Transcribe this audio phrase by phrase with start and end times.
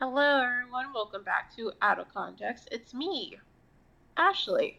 [0.00, 0.92] Hello, everyone.
[0.94, 2.68] Welcome back to Out of Context.
[2.70, 3.36] It's me,
[4.16, 4.78] Ashley,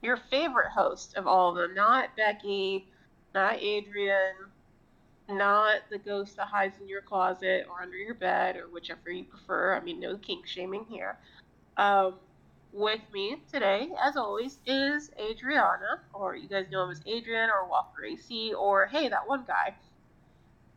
[0.00, 1.74] your favorite host of all of them.
[1.74, 2.88] Not Becky,
[3.34, 4.32] not Adrian,
[5.28, 9.24] not the ghost that hides in your closet or under your bed or whichever you
[9.24, 9.74] prefer.
[9.76, 11.18] I mean, no kink shaming here.
[11.76, 12.14] Um,
[12.72, 17.68] with me today, as always, is Adriana, or you guys know him as Adrian or
[17.68, 19.74] Walker AC, or hey, that one guy.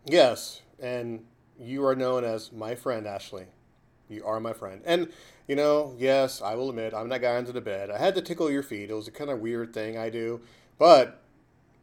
[0.05, 1.23] Yes, and
[1.59, 3.45] you are known as my friend, Ashley.
[4.09, 4.81] You are my friend.
[4.85, 5.09] And,
[5.47, 7.89] you know, yes, I will admit, I'm that guy under the bed.
[7.89, 8.89] I had to tickle your feet.
[8.89, 10.41] It was a kind of weird thing I do.
[10.77, 11.21] But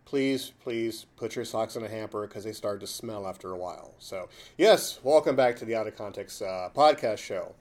[0.05, 3.57] please, please put your socks in a hamper because they start to smell after a
[3.57, 3.95] while.
[3.99, 4.29] So,
[4.59, 7.55] yes, welcome back to the Out of Context uh, podcast show.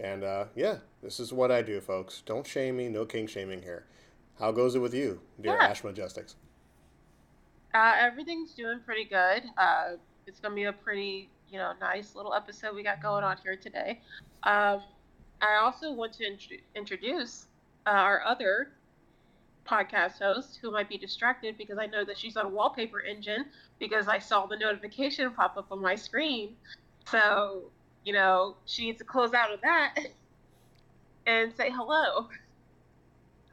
[0.00, 2.22] And, uh, yeah, this is what I do, folks.
[2.26, 2.88] Don't shame me.
[2.88, 3.86] No kink shaming here.
[4.40, 5.68] How goes it with you, dear Yeah.
[5.68, 6.34] Ash Majestics?
[7.72, 9.44] Uh, everything's doing pretty good.
[9.56, 9.92] Uh,
[10.26, 13.56] it's gonna be a pretty, you know, nice little episode we got going on here
[13.56, 14.00] today.
[14.42, 14.82] Um,
[15.40, 17.46] I also want to int- introduce
[17.86, 18.70] uh, our other
[19.66, 23.46] podcast host who might be distracted because I know that she's on Wallpaper Engine
[23.78, 26.56] because I saw the notification pop up on my screen.
[27.10, 27.64] So,
[28.04, 29.94] you know, she needs to close out of that
[31.26, 32.28] and say hello.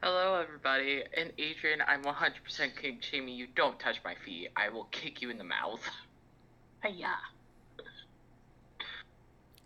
[0.02, 1.04] Hello, everybody.
[1.16, 2.32] And Adrian, I'm 100%
[2.80, 3.46] kink shaming you.
[3.54, 4.48] Don't touch my feet.
[4.56, 5.88] I will kick you in the mouth.
[6.92, 7.14] yeah.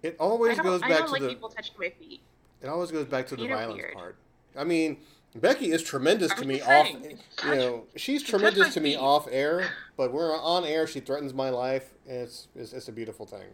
[0.07, 1.29] It always don't, goes I back don't to like the.
[1.29, 2.21] people touching my feet.
[2.62, 3.95] It always goes back to the violence weird.
[3.95, 4.17] part.
[4.57, 4.99] I mean,
[5.35, 6.87] Becky is tremendous to I'm me just off.
[6.87, 8.99] saying, You know, she's tremendous to me feet.
[9.01, 11.93] off air, but when we're on air, she threatens my life.
[12.07, 13.45] It's, it's it's a beautiful thing.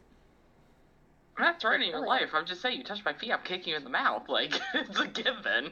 [1.37, 2.31] I'm not threatening your life.
[2.35, 4.25] I'm just saying, you touch my feet, I'm kicking you in the mouth.
[4.29, 5.71] Like, it's a given.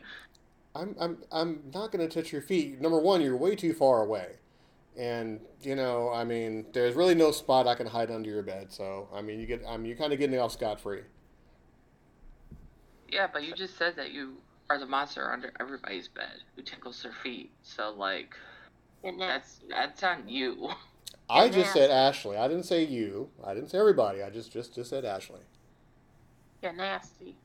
[0.74, 2.80] I'm I'm I'm not gonna touch your feet.
[2.80, 4.36] Number one, you're way too far away,
[5.00, 8.70] and you know, I mean, there's really no spot I can hide under your bed.
[8.70, 11.00] So I mean, you get I'm you're kind of getting it off scot free.
[13.08, 14.34] Yeah, but you just said that you
[14.68, 17.50] are the monster under everybody's bed who tickles their feet.
[17.62, 18.36] So, like,
[19.02, 20.68] You're that's that's on you.
[21.28, 21.90] I You're just said.
[21.90, 22.36] Ashley.
[22.36, 23.30] I didn't say you.
[23.42, 24.22] I didn't say everybody.
[24.22, 25.40] I just just just said Ashley.
[26.62, 27.36] You're nasty.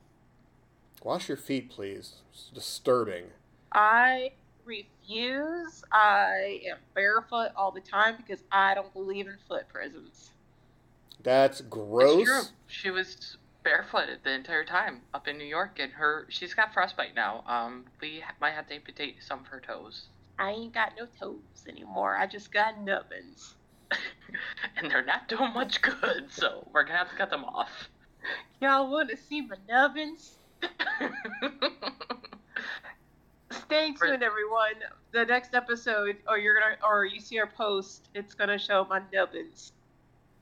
[1.02, 2.16] Wash your feet, please.
[2.32, 3.24] It's disturbing.
[3.72, 4.32] I
[4.66, 5.82] refuse.
[5.92, 10.30] I am barefoot all the time because I don't believe in foot prisons.
[11.22, 12.24] That's gross.
[12.24, 12.42] true.
[12.66, 17.14] She was barefooted the entire time up in New York, and her she's got frostbite
[17.14, 17.42] now.
[17.46, 20.06] Um, we might have to amputate some of her toes,
[20.38, 22.16] I ain't got no toes anymore.
[22.16, 23.54] I just got nubbins.
[24.76, 26.26] and they're not doing much good.
[26.30, 27.88] So we're gonna have to cut them off.
[28.60, 30.36] Y'all want to see my nubbins?
[33.66, 34.74] Stay tuned, everyone.
[35.12, 39.00] The next episode, or you're gonna, or you see our post, it's gonna show my
[39.12, 39.72] nubbins.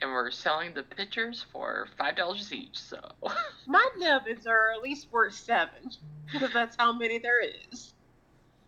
[0.02, 2.78] and we're selling the pictures for five dollars each.
[2.78, 2.98] So
[3.66, 5.90] My nubbins are at least worth seven,
[6.32, 7.94] because that's how many there is.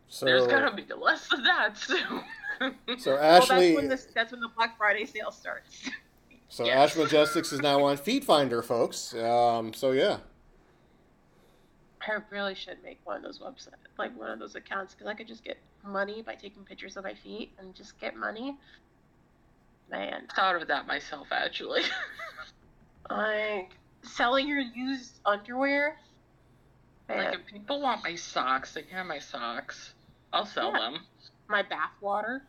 [0.08, 1.98] So, there's gonna be less than that soon.
[2.98, 5.90] so Well, Ashley, that's when this, that's when the Black Friday sale starts.
[6.48, 6.96] so Yes.
[6.96, 9.12] Ash Majestics is now on FeetFinder, folks.
[9.14, 10.18] Um, so yeah,
[12.08, 15.14] I really should make one of those websites, like one of those accounts, because I
[15.14, 18.56] could just get money by taking pictures of my feet and just get money.
[19.90, 21.82] Man, Thought of that myself actually.
[23.10, 23.70] like
[24.02, 25.96] selling your used underwear.
[27.08, 29.94] Man, like if people want my socks, they can have my socks.
[30.32, 30.78] I'll sell Yeah.
[30.90, 31.00] them.
[31.48, 32.42] my bath water.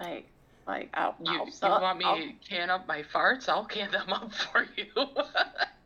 [0.00, 0.26] Like,
[0.66, 1.52] like I'll, You, I'll you
[1.82, 3.48] want me I'll- to can up my farts?
[3.48, 4.86] I'll can them up for you.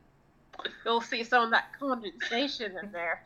[0.85, 3.23] you'll see some of that condensation in there.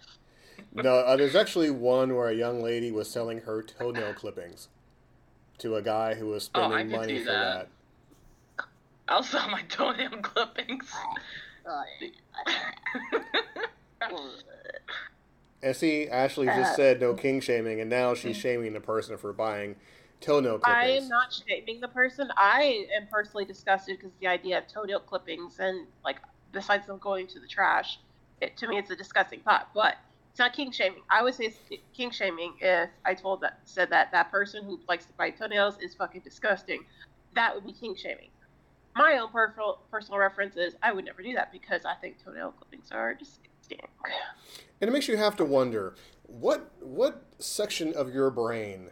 [0.75, 4.69] no, uh, there's actually one where a young lady was selling her toenail clippings
[5.59, 7.69] to a guy who was Oh, I spending can money see for that.
[8.59, 8.67] that.
[9.09, 10.93] I'll sell my toenail clippings.
[15.63, 19.17] And see, Ashley just Uh, said no kink shaming, and now she's shaming the person
[19.17, 19.75] for buying
[20.21, 21.03] toenail clippings.
[21.03, 22.31] I am not shaming the person.
[22.37, 26.19] I am personally disgusted because the idea of toenail clippings and like
[26.53, 27.99] besides them going to the trash,
[28.41, 29.71] it, to me it's a disgusting thought.
[29.75, 29.97] But
[30.31, 31.03] it's not kink shaming.
[31.11, 31.53] I would say
[31.93, 35.79] kink shaming if I told that said that that person who likes to bite toenails
[35.81, 36.85] is fucking disgusting.
[37.35, 38.31] That would be kink shaming.
[38.95, 42.53] My own personal personal reference is I would never do that because I think toenail
[42.53, 43.81] clippings are disgusting.
[44.81, 48.91] And it makes you have to wonder what what section of your brain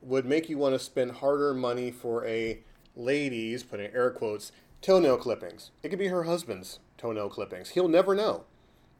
[0.00, 2.60] would make you want to spend harder money for a
[2.96, 4.52] lady's putting air quotes
[4.82, 5.70] toenail clippings.
[5.82, 7.70] It could be her husband's toenail clippings.
[7.70, 8.44] He'll never know,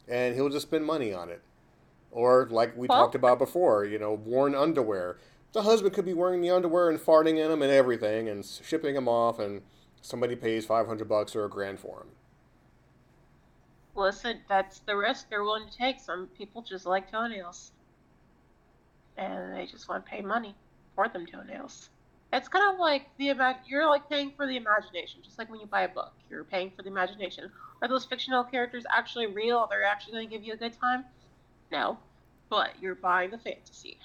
[0.09, 1.43] and he'll just spend money on it.
[2.11, 5.19] Or like we Well- talked about before, you know, worn underwear.
[5.53, 8.95] The husband could be wearing the underwear and farting in them and everything, and shipping
[8.95, 9.63] them off, and
[10.01, 12.09] somebody pays five hundred bucks or a grand for them.
[13.95, 16.01] listen, that's the risk they're willing to take.
[16.01, 17.73] Some people just like toenails,
[19.19, 20.55] and they just want to pay money
[20.95, 21.91] for them toenails.
[22.33, 25.61] It's kind of like the imag- you're like paying for the imagination, just like when
[25.61, 27.51] you buy a book, you're paying for the imagination.
[27.83, 29.67] Are those fictional characters actually real?
[29.69, 31.05] They're actually going to give you a good time?
[31.71, 31.99] No,
[32.49, 33.99] but you're buying the fantasy,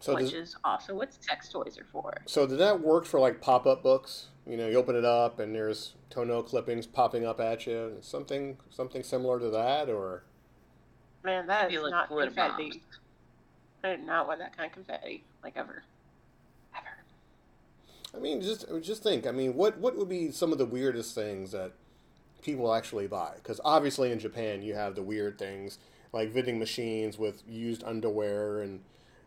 [0.00, 2.14] so which does, is also what sex toys are for.
[2.26, 4.28] So did that work for like pop-up books?
[4.46, 7.98] You know, you open it up and there's toenail clippings popping up at you.
[8.00, 10.24] Something, something similar to that, or
[11.22, 12.82] man, that is not confetti.
[13.82, 15.82] I did not want that kind of confetti, like ever, ever.
[18.14, 19.26] I mean, just just think.
[19.26, 21.72] I mean, what what would be some of the weirdest things that
[22.42, 23.32] people actually buy?
[23.36, 25.78] Because obviously in Japan you have the weird things
[26.12, 28.80] like vending machines with used underwear and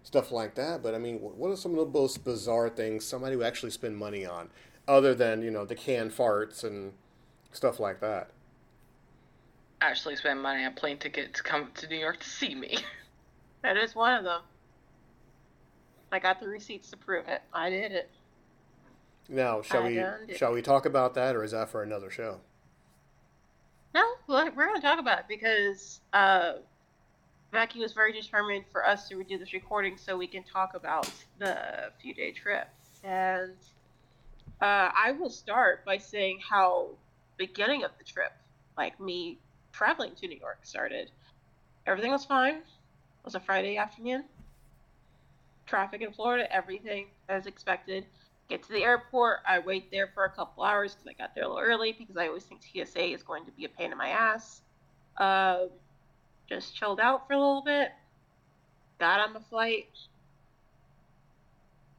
[0.04, 0.82] stuff like that.
[0.82, 3.98] But I mean, what are some of the most bizarre things somebody would actually spend
[3.98, 4.50] money on,
[4.88, 6.94] other than you know the canned farts and
[7.52, 8.30] stuff like that?
[9.82, 12.78] Actually, spend money on plane tickets to come to New York to see me.
[13.64, 14.42] That is one of them.
[16.12, 17.42] I got the receipts to prove it.
[17.52, 18.10] I did it.
[19.30, 19.88] Now, shall I
[20.28, 22.40] we shall we talk about that, or is that for another show?
[23.94, 26.54] No, we're going to talk about it because uh,
[27.52, 31.10] Becky was very determined for us to do this recording so we can talk about
[31.40, 32.68] the few day trip.
[33.04, 33.56] And
[34.62, 36.90] uh, I will start by saying how
[37.38, 38.34] beginning of the trip,
[38.78, 39.40] like me
[39.72, 41.12] traveling to New York, started.
[41.86, 42.56] Everything was fine.
[42.56, 42.64] It
[43.26, 44.26] was a Friday afternoon.
[45.66, 48.06] Traffic in Florida, everything as expected.
[48.50, 49.40] Get to the airport.
[49.48, 52.16] I wait there for a couple hours because I got there a little early because
[52.16, 54.62] I always think TSA is going to be a pain in my ass.
[55.18, 55.66] Uh,
[56.48, 57.92] just chilled out for a little bit.
[59.00, 59.90] Got on the flight.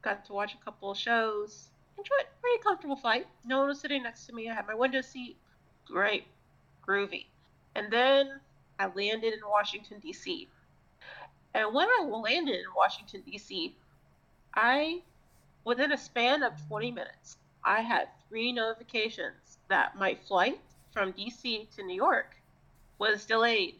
[0.01, 1.69] Got to watch a couple shows.
[1.97, 3.27] Enjoyed a pretty comfortable flight.
[3.45, 4.49] No one was sitting next to me.
[4.49, 5.37] I had my window seat.
[5.85, 6.25] Great.
[6.87, 7.25] Groovy.
[7.75, 8.39] And then
[8.79, 10.47] I landed in Washington, D.C.
[11.53, 13.75] And when I landed in Washington, D.C.,
[14.55, 15.01] I
[15.65, 20.59] Within a span of 20 minutes, I had three notifications that my flight
[20.91, 22.35] from DC to New York
[22.97, 23.75] was delayed.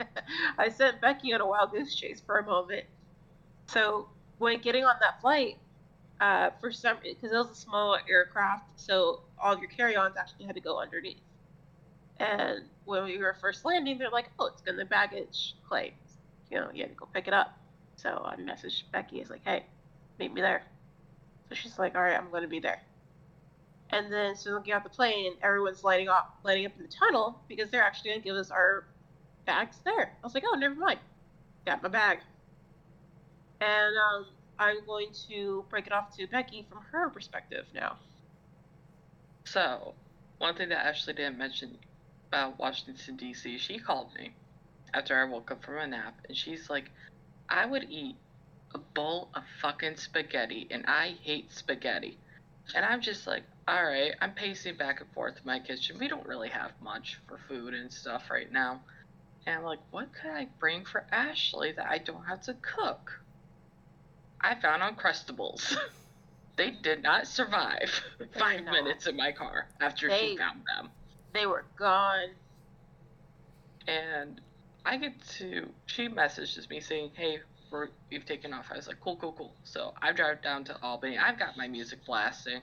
[0.58, 2.84] I sent Becky on a wild goose chase for a moment.
[3.66, 5.58] So when getting on that flight,
[6.20, 10.54] uh, for some because it was a small aircraft, so all your carry-ons actually had
[10.54, 11.20] to go underneath.
[12.18, 15.92] And when we were first landing, they're like, "Oh, it's in the baggage claim.
[16.50, 17.56] You know, you had to go pick it up."
[17.96, 19.20] So I messaged Becky.
[19.20, 19.66] It's like, "Hey,
[20.18, 20.62] meet me there.
[21.48, 22.80] So she's like, all right, I'm going to be there.
[23.90, 27.40] And then so get off the plane, everyone's lighting up, lighting up in the tunnel
[27.48, 28.84] because they're actually going to give us our
[29.46, 30.12] bags there.
[30.22, 30.98] I was like, oh, never mind.
[31.64, 32.18] Got my bag.
[33.60, 34.26] And um,
[34.58, 37.96] I'm going to break it off to Becky from her perspective now.
[39.44, 39.94] So,
[40.36, 41.78] one thing that Ashley didn't mention
[42.28, 44.34] about Washington, D.C., she called me.
[44.92, 46.90] after I woke up from a nap, and she's like,
[47.48, 48.16] I would eat
[48.74, 52.18] a bowl of fucking spaghetti, and I hate spaghetti.
[52.74, 55.96] And I'm just like, all right, I'm pacing back and forth in my kitchen.
[55.98, 58.80] We don't really have much for food and stuff right now.
[59.46, 63.20] And I'm like, what could I bring for Ashley that I don't have to cook?
[64.40, 65.76] I found Uncrustables.
[66.56, 67.90] they did not survive
[68.38, 68.72] five not.
[68.72, 70.90] minutes in my car after They- she found them.
[71.32, 72.28] They were gone.
[73.86, 74.40] And
[74.84, 78.66] I get to, she messages me saying, hey, we're, we've taken off.
[78.72, 79.52] I was like, cool, cool, cool.
[79.64, 81.18] So I drive down to Albany.
[81.18, 82.60] I've got my music blasting.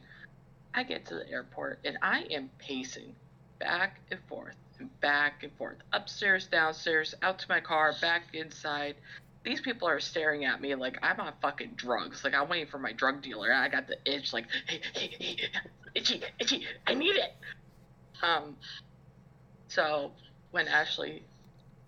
[0.73, 3.15] I get to the airport and I am pacing
[3.59, 8.95] back and forth and back and forth, upstairs, downstairs, out to my car, back inside.
[9.43, 12.23] These people are staring at me like I'm on fucking drugs.
[12.23, 13.53] Like I'm waiting for my drug dealer.
[13.53, 15.37] I got the itch, like, hey, hey, hey,
[15.93, 17.33] itchy, itchy, I need it.
[18.21, 18.57] Um,
[19.69, 20.11] so
[20.51, 21.23] when Ashley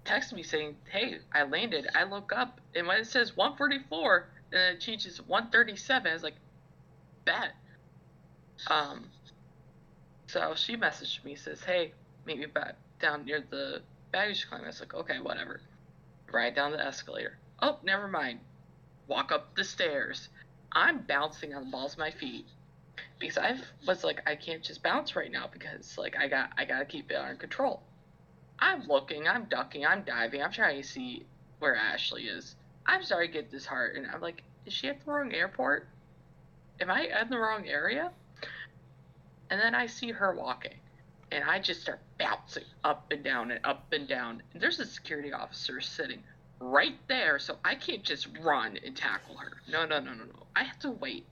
[0.08, 4.76] texted me saying, "Hey, I landed," I look up and when it says 144 and
[4.76, 6.38] it changes 137, I was like,
[7.26, 7.54] "Bet."
[8.68, 9.12] Um.
[10.28, 11.94] So she messaged me says, "Hey,
[12.26, 15.62] meet me back down near the baggage claim." I was like, "Okay, whatever."
[16.32, 17.38] Ride down the escalator.
[17.62, 18.40] Oh, never mind.
[19.08, 20.30] Walk up the stairs.
[20.72, 22.46] I'm bouncing on the balls of my feet
[23.20, 26.66] because I was like, I can't just bounce right now because like I got I
[26.66, 27.82] gotta keep it under control.
[28.60, 31.26] I'm looking, I'm ducking, I'm diving, I'm trying to see
[31.60, 32.56] where Ashley is.
[32.86, 34.08] I'm starting to get disheartened.
[34.12, 35.88] I'm like, is she at the wrong airport?
[36.80, 38.12] Am I in the wrong area?
[39.50, 40.76] And then I see her walking,
[41.32, 44.42] and I just start bouncing up and down and up and down.
[44.54, 46.24] And there's a security officer sitting
[46.60, 49.54] right there, so I can't just run and tackle her.
[49.70, 50.48] No, no, no, no, no.
[50.56, 51.26] I have to wait.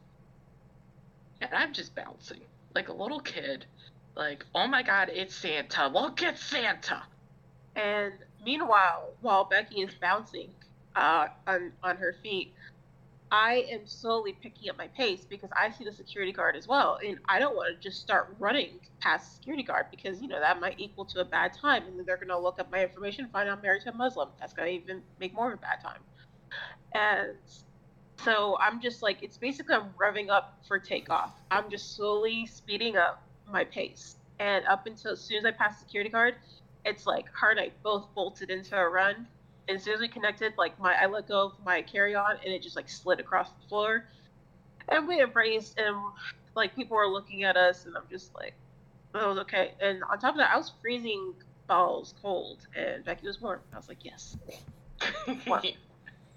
[1.41, 2.41] And I'm just bouncing
[2.73, 3.65] like a little kid.
[4.15, 5.87] Like, oh my god, it's Santa.
[5.87, 7.03] Look, it's Santa.
[7.75, 8.13] And
[8.43, 10.49] meanwhile, while Becky is bouncing
[10.95, 12.53] uh, on on her feet,
[13.31, 16.99] I am slowly picking up my pace because I see the security guard as well,
[17.05, 20.39] and I don't want to just start running past the security guard because you know
[20.39, 23.49] that might equal to a bad time, and they're gonna look up my information, find
[23.49, 24.29] out I'm married to a Muslim.
[24.39, 26.01] That's gonna even make more of a bad time.
[26.93, 27.35] And
[28.23, 31.33] so I'm just like, it's basically I'm revving up for takeoff.
[31.51, 35.79] I'm just slowly speeding up my pace, and up until as soon as I pass
[35.79, 36.35] the security guard,
[36.85, 37.57] it's like hard.
[37.59, 39.27] I both bolted into a run.
[39.67, 42.37] And as soon as we connected, like my I let go of my carry on
[42.43, 44.05] and it just like slid across the floor.
[44.89, 45.95] And we embraced and
[46.55, 48.53] like people were looking at us and I'm just like
[49.15, 49.73] it was okay.
[49.81, 51.33] And on top of that I was freezing
[51.67, 53.61] balls cold and Becky was warm.
[53.73, 54.37] I was like, Yes.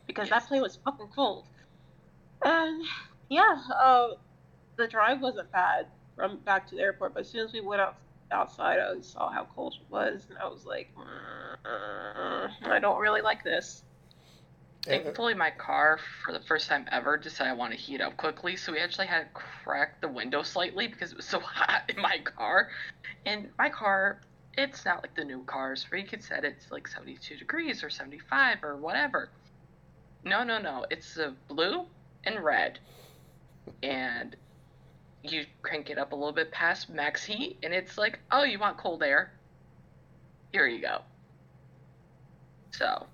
[0.06, 1.44] Because that plane was fucking cold.
[2.42, 2.82] And
[3.28, 4.08] yeah, uh
[4.76, 5.86] the drive wasn't bad
[6.16, 7.96] from back to the airport, but as soon as we went out
[8.30, 13.22] outside, I saw how cold it was, and I was like, "Mm, I don't really
[13.22, 13.82] like this.
[14.82, 18.56] Thankfully, my car, for the first time ever, decided I want to heat up quickly,
[18.56, 22.00] so we actually had to crack the window slightly because it was so hot in
[22.00, 22.70] my car.
[23.26, 24.20] And my car,
[24.56, 27.84] it's not like the new cars where you can set it to like 72 degrees
[27.84, 29.28] or 75 or whatever.
[30.24, 30.86] No, no, no.
[30.90, 31.84] It's a blue
[32.24, 32.78] and red.
[33.82, 34.36] And
[35.32, 38.58] you crank it up a little bit past max heat, and it's like, oh, you
[38.58, 39.32] want cold air?
[40.52, 41.00] Here you go.
[42.70, 43.06] So,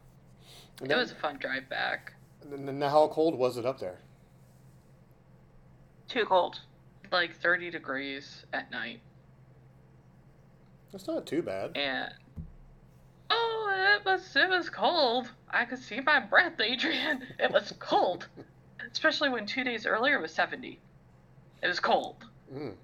[0.81, 2.13] And it was a fun drive back.
[2.43, 3.99] and then how cold was it up there?
[6.09, 6.61] Too cold.
[7.11, 9.01] like 30 degrees at night
[10.93, 11.77] That's not too bad.
[11.77, 12.13] and
[13.31, 18.27] oh it was it was cold i could see my breath adrian it was cold
[18.93, 20.79] especially when two days earlier it was 70
[21.65, 22.75] it was cold Mm.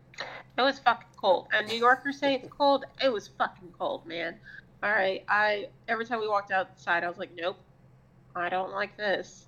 [0.59, 1.49] It was fucking cold.
[1.53, 2.85] And New Yorkers say it's cold.
[3.03, 4.37] It was fucking cold, man.
[4.83, 5.25] All right.
[5.29, 7.59] I every time we walked outside, I was like, nope,
[8.35, 9.47] I don't like this.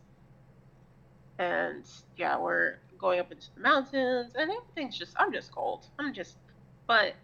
[1.39, 1.85] And
[2.17, 5.15] yeah, we're going up into the mountains, and everything's just.
[5.19, 5.87] I'm just cold.
[5.99, 6.37] I'm just.
[6.87, 7.15] But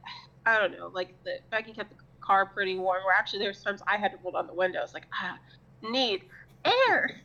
[0.45, 0.91] I don't know.
[0.93, 3.05] Like the Becky kept the car pretty warm.
[3.05, 4.93] Where actually there's times I had to roll down the windows.
[4.93, 5.39] Like ah,
[5.83, 6.23] need
[6.65, 7.21] air.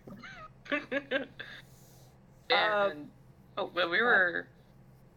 [2.49, 3.09] and
[3.57, 4.47] oh, when we were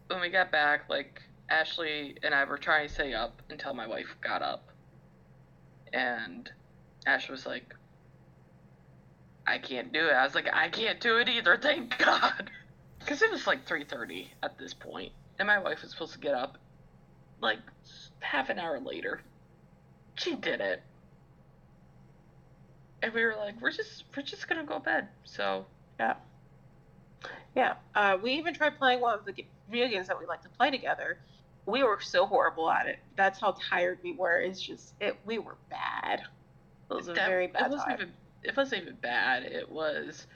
[0.07, 3.87] when we got back like ashley and i were trying to stay up until my
[3.87, 4.67] wife got up.
[5.93, 6.49] And
[7.05, 7.73] ash was like
[9.45, 10.11] i can't do it.
[10.13, 12.49] I was like i can't do it either thank god.
[12.99, 16.33] Because it was like 3.30 at this point and my wife was supposed to get
[16.33, 16.57] up
[17.41, 17.59] like
[18.19, 19.21] half an hour later.
[20.15, 20.81] She did it.
[23.03, 25.07] And we were like we're just we're just gonna go to bed.
[25.23, 25.65] So
[25.99, 26.15] Yeah,
[27.55, 27.75] yeah.
[27.95, 30.71] uh, we even tried playing one of the video games that we like to play
[30.71, 31.17] together.
[31.65, 32.99] We were so horrible at it.
[33.15, 34.39] That's how tired we were.
[34.39, 35.17] It's just it.
[35.25, 36.21] We were bad.
[36.89, 37.97] It was a That- very bad it wasn't time.
[38.01, 39.43] even it wasn't even bad.
[39.43, 40.27] It was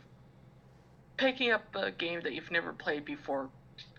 [1.18, 3.50] picking up a game that you've never played before,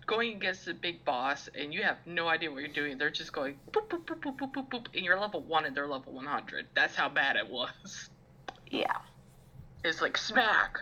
[0.05, 2.97] going against a big boss, and you have no idea what you're doing.
[2.97, 5.75] They're just going boop boop boop boop boop boop boop, and you're level one and
[5.75, 6.67] they're level one hundred.
[6.75, 8.09] That's how bad it was.
[8.67, 8.97] Yeah.
[9.83, 10.79] It's like smack,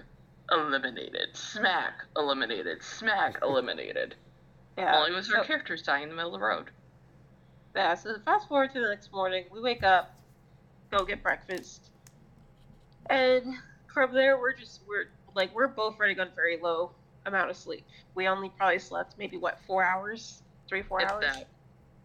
[0.51, 4.15] eliminated, smack, eliminated, smack, eliminated.
[4.77, 4.97] Yeah.
[4.97, 6.71] Only was our So- characters dying in the middle of the road.
[7.75, 10.13] Yeah, so fast forward to the next morning, we wake up,
[10.91, 11.89] go get breakfast,
[13.09, 13.55] and
[13.93, 16.91] from there we're just we're like we're both running on very low
[17.25, 17.85] amount of sleep.
[18.13, 21.23] We only probably slept maybe what four hours, three four If hours.
[21.25, 21.47] that.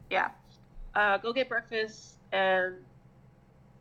[0.08, 0.30] Yeah.
[0.94, 2.76] Uh, go get breakfast, and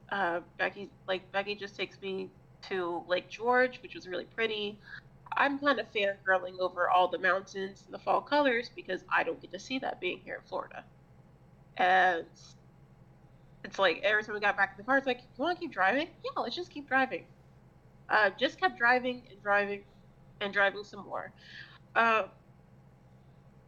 [0.10, 2.30] uh, Becky like Becky just takes me
[2.70, 4.80] to Lake George, which was really pretty.
[5.38, 9.42] I'm kind of fangirling over all the mountains and the fall colors because I don't
[9.42, 10.84] get to see that being here in Florida.
[11.78, 12.26] And
[13.64, 15.62] it's like every time we got back in the car, it's like, you want to
[15.62, 16.08] keep driving?
[16.24, 17.26] Yeah, let's just keep driving.
[18.10, 19.82] Uh, just kept driving and driving
[20.42, 21.32] and driving some more.
[21.96, 22.24] Uh,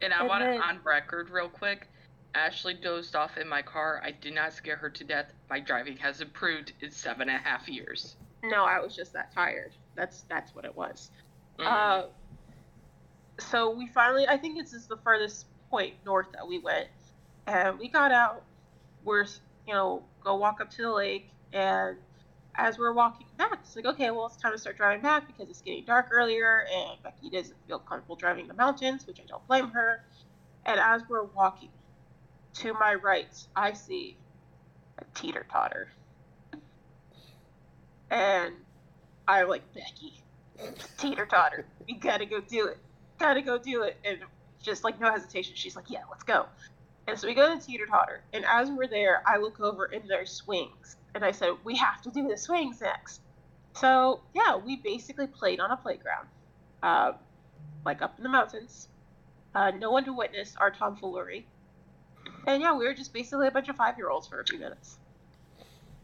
[0.00, 1.88] And I want it on record real quick.
[2.34, 4.00] Ashley dozed off in my car.
[4.04, 5.32] I did not scare her to death.
[5.50, 8.16] My driving has improved in seven and a half years.
[8.44, 9.72] no, I was just that tired.
[9.96, 11.10] That's that's what it was.
[11.58, 11.66] Mm.
[11.66, 12.06] Uh,
[13.38, 16.88] so we finally, I think this is the furthest point north that we went,
[17.46, 18.42] and we got out.
[19.04, 19.26] We're,
[19.66, 21.96] you know, go walk up to the lake, and
[22.56, 25.48] as we're walking back, it's like, okay, well, it's time to start driving back because
[25.48, 29.46] it's getting dark earlier, and Becky doesn't feel comfortable driving the mountains, which I don't
[29.46, 30.04] blame her.
[30.66, 31.70] And as we're walking,
[32.54, 34.16] to my right, I see
[34.98, 35.88] a teeter totter,
[38.10, 38.54] and
[39.28, 40.22] I'm like, Becky,
[40.96, 41.66] teeter totter.
[41.86, 42.78] We gotta go do it.
[43.18, 43.96] Gotta go do it.
[44.04, 44.18] And
[44.62, 46.46] just like no hesitation, she's like, yeah, let's go.
[47.06, 48.22] And so we go to teeter totter.
[48.32, 50.96] And as we're there, I look over and there's swings.
[51.14, 53.20] And I said, we have to do the swings next.
[53.74, 56.28] So yeah, we basically played on a playground,
[56.82, 57.14] um,
[57.84, 58.88] like up in the mountains.
[59.54, 61.46] Uh, no one to witness our tomfoolery.
[62.46, 64.58] And yeah, we were just basically a bunch of five year olds for a few
[64.58, 64.98] minutes.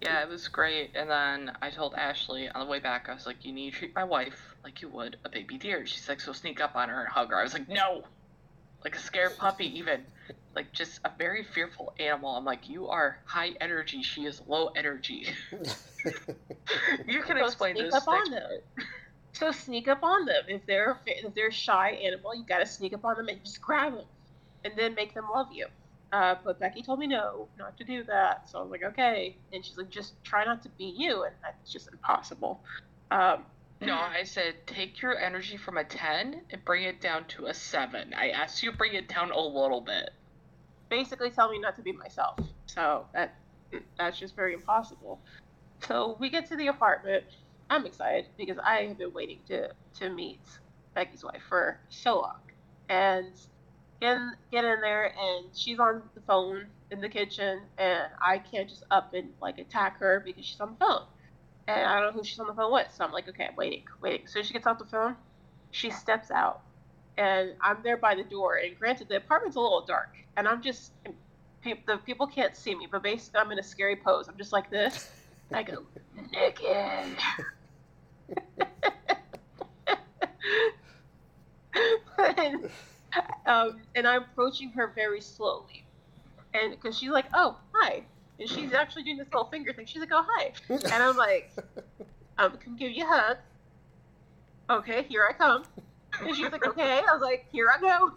[0.01, 0.91] Yeah, it was great.
[0.95, 3.79] And then I told Ashley on the way back, I was like, you need to
[3.79, 5.87] treat my wife like you would a baby deer.
[5.87, 7.39] She's like, so sneak up on her and hug her.
[7.39, 8.03] I was like, no!
[8.85, 10.05] Like a scared puppy, even.
[10.55, 12.37] Like just a very fearful animal.
[12.37, 14.03] I'm like, you are high energy.
[14.03, 15.27] She is low energy.
[17.07, 17.95] you can So explain sneak this.
[17.95, 18.87] up on next them.
[19.33, 20.43] So sneak up on them.
[20.49, 23.61] If they're if they're a shy animal, you gotta sneak up on them and just
[23.61, 24.05] grab them,
[24.65, 25.67] and then make them love you.
[26.15, 28.49] Uh, but Becky told me no, not to do that.
[28.49, 29.37] So I was like, okay.
[29.53, 32.63] And she's like, just try not to be you, and that's just impossible.
[33.11, 33.45] Um,
[33.81, 37.55] No, I said take your energy from a 10 and bring it down to a
[37.55, 38.15] 7.
[38.15, 40.11] I asked you to bring it down a little bit.
[40.89, 42.39] basically tell me not to be myself.
[42.67, 43.35] So that
[43.99, 45.21] that's just very impossible.
[45.81, 47.25] So we get to the apartment.
[47.69, 50.43] I'm excited because I have been waiting to to meet
[50.95, 52.39] Becky's wife for so long,
[52.89, 53.33] and
[54.05, 58.39] get in, get in there, and she's on the phone in the kitchen, and I
[58.39, 61.03] can't just up and like attack her because she's on the phone,
[61.69, 62.89] and I don't know who she's on the phone with.
[62.95, 64.27] So I'm like, okay, I'm waiting, waiting.
[64.27, 65.17] So she gets off the phone,
[65.71, 66.61] she steps out,
[67.17, 68.57] and I'm there by the door.
[68.57, 70.93] And granted, the apartment's a little dark, and I'm just
[71.65, 74.29] the people can't see me, but basically I'm in a scary pose.
[74.29, 75.11] I'm just like this.
[75.53, 75.85] I go
[76.33, 77.17] naked.
[83.47, 85.87] um, and I'm approaching her very slowly,
[86.53, 88.05] and because she's like, "Oh, hi,"
[88.39, 89.87] and she's actually doing this little finger thing.
[89.87, 91.53] She's like, "Oh, hi," and I'm like,
[92.39, 93.37] "I'm gonna give you a hug."
[94.71, 95.65] Okay, here I come.
[96.21, 98.13] And she's like, "Okay," I was like, "Here I go."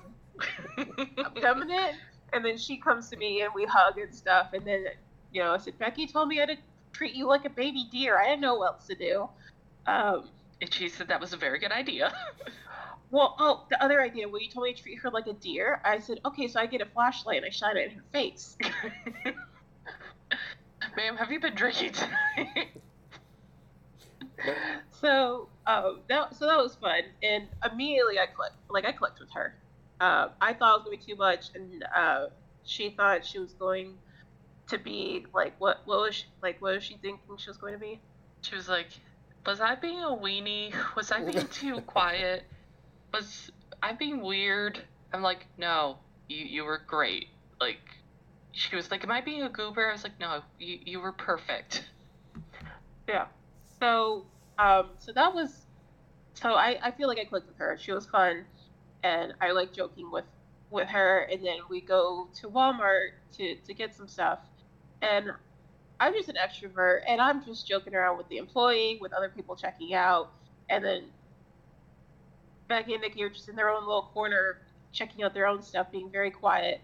[0.77, 1.95] I'm coming in.
[2.33, 4.53] And then she comes to me and we hug and stuff.
[4.53, 4.85] And then,
[5.31, 6.57] you know, I said, Becky told me I had to
[6.91, 8.17] treat you like a baby deer.
[8.17, 9.29] I didn't know what else to do.
[9.85, 10.29] Um,
[10.61, 12.13] and she said that was a very good idea.
[13.11, 15.81] well, oh, the other idea, when you told me to treat her like a deer,
[15.83, 18.57] I said, okay, so I get a flashlight and I shine it in her face.
[20.97, 22.67] Ma'am, have you been drinking tonight?
[24.91, 27.01] so, um, that, so that was fun.
[27.23, 28.55] And immediately I clicked.
[28.69, 29.55] Like, I clicked with her.
[29.99, 31.45] Uh, I thought it was going to be too much.
[31.55, 32.27] And uh,
[32.63, 33.93] she thought she was going
[34.67, 37.73] to be, like, what, what was she, like, what was she thinking she was going
[37.73, 38.01] to be?
[38.41, 38.87] she was like,
[39.45, 40.73] was I being a weenie?
[40.95, 42.43] Was I being too quiet?
[43.13, 44.79] Was I being weird?
[45.13, 47.27] I'm like, no, you, you were great.
[47.59, 47.79] Like,
[48.51, 49.89] she was like, am I being a goober?
[49.89, 51.85] I was like, no, you, you were perfect.
[53.07, 53.27] Yeah.
[53.79, 54.25] So,
[54.59, 55.65] um, so that was,
[56.33, 57.77] so I, I feel like I clicked with her.
[57.79, 58.43] She was fun,
[59.01, 60.25] and I like joking with,
[60.71, 61.19] with her.
[61.31, 64.39] And then we go to Walmart to to get some stuff,
[65.01, 65.31] and
[65.99, 69.55] I'm just an extrovert and I'm just joking around with the employee, with other people
[69.55, 70.31] checking out,
[70.69, 71.05] and then
[72.67, 75.91] Becky and Nikki are just in their own little corner checking out their own stuff,
[75.91, 76.81] being very quiet.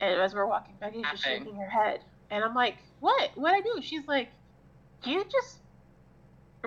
[0.00, 2.00] And as we're walking, Becky's just shaking her head.
[2.30, 3.30] And I'm like, What?
[3.34, 3.80] What I do?
[3.82, 4.28] She's like,
[5.04, 5.58] You just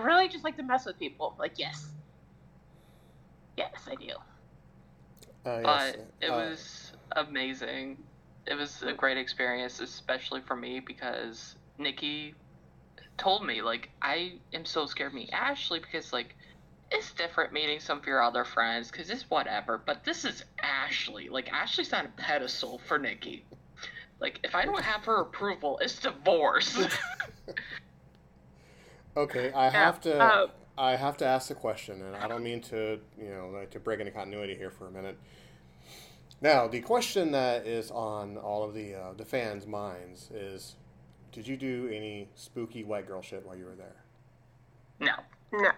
[0.02, 1.32] really just like to mess with people.
[1.34, 1.88] I'm like, yes.
[3.58, 4.12] Yes, I do.
[5.46, 5.64] Uh, yes.
[5.64, 7.98] but it uh, was amazing.
[8.48, 12.36] It was a great experience, especially for me because Nikki
[13.18, 16.36] told me like I am so scared of me Ashley because like
[16.92, 21.30] it's different meeting some of your other friends because it's whatever, but this is Ashley.
[21.30, 23.44] Like Ashley's on a pedestal for Nikki.
[24.20, 26.78] Like if I don't have her approval, it's divorce.
[29.18, 30.18] Okay, I have to.
[30.20, 33.72] Uh, I have to ask the question, and I don't mean to, you know, like
[33.72, 35.18] to break into continuity here for a minute.
[36.42, 40.76] Now, the question that is on all of the uh, the fans' minds is:
[41.32, 43.96] Did you do any spooky white girl shit while you were there?
[45.00, 45.14] no.
[45.54, 45.72] no.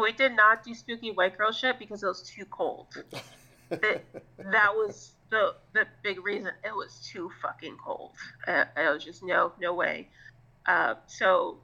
[0.00, 2.88] We did not do spooky white girl shit because it was too cold.
[3.70, 4.04] It-
[4.52, 6.52] that was the the big reason.
[6.62, 8.12] It was too fucking cold.
[8.46, 10.08] Uh, it was just no no way.
[10.66, 11.58] Uh, so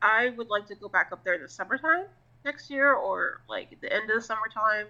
[0.00, 2.06] I would like to go back up there in the summertime
[2.46, 4.86] next year, or like the end of the summertime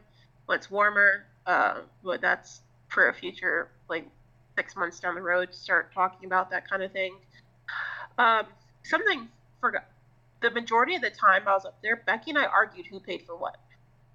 [0.46, 1.26] when it's warmer.
[1.46, 4.06] Uh, but that's for a future like
[4.56, 7.16] six months down the road to start talking about that kind of thing.
[8.18, 8.46] Um,
[8.84, 9.28] something
[9.60, 9.86] forgot.
[10.42, 13.22] The majority of the time I was up there, Becky and I argued who paid
[13.26, 13.56] for what.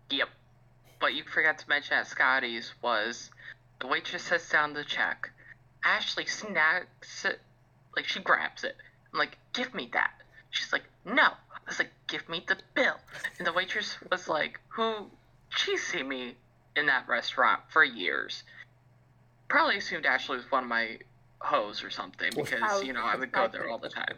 [0.10, 0.28] Yep.
[1.00, 3.32] But you forgot to mention at Scotty's was
[3.80, 5.30] the waitress sets down the check.
[5.84, 7.40] Ashley snacks it,
[7.96, 8.76] like she grabs it.
[9.14, 10.12] I'm like, give me that.
[10.50, 11.24] She's like, no.
[11.24, 12.96] I was like, give me the bill.
[13.38, 15.10] And the waitress was like, who?
[15.50, 16.36] She's seen me
[16.76, 18.44] in that restaurant for years.
[19.48, 21.00] Probably assumed Ashley was one of my
[21.40, 24.16] hoes or something because, you know, I would go there all the time.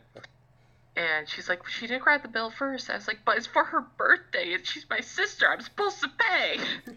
[0.96, 2.90] And she's like, she didn't grab the bill first.
[2.90, 5.48] I was like, but it's for her birthday and she's my sister.
[5.50, 6.58] I'm supposed to pay.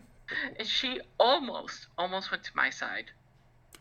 [0.59, 3.11] and she almost, almost went to my side.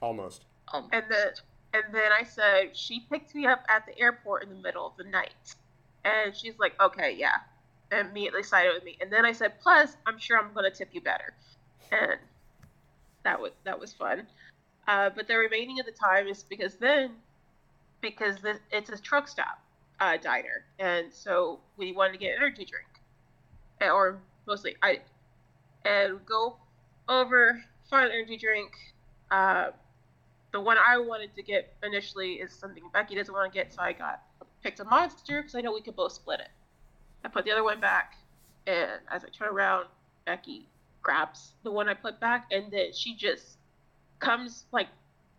[0.01, 0.45] Almost.
[0.67, 0.93] Almost.
[0.93, 1.27] And then,
[1.73, 4.97] and then I said she picked me up at the airport in the middle of
[4.97, 5.55] the night,
[6.03, 7.37] and she's like, "Okay, yeah,"
[7.91, 8.97] and immediately sided with me.
[8.99, 11.33] And then I said, "Plus, I'm sure I'm gonna tip you better,"
[11.91, 12.19] and
[13.23, 14.27] that was that was fun.
[14.87, 17.11] Uh, but the remaining of the time is because then,
[18.01, 19.61] because this, it's a truck stop
[20.01, 22.87] uh, diner, and so we wanted to get an energy drink,
[23.79, 24.99] Eh, or mostly I,
[25.85, 26.57] and go
[27.07, 28.71] over find an energy drink.
[29.29, 29.69] Uh,
[30.51, 33.81] the one I wanted to get initially is something Becky doesn't want to get, so
[33.81, 34.21] I got
[34.63, 36.49] picked a monster because I know we could both split it.
[37.23, 38.15] I put the other one back,
[38.65, 39.85] and as I turn around,
[40.25, 40.67] Becky
[41.03, 43.57] grabs the one I put back, and then she just
[44.19, 44.87] comes like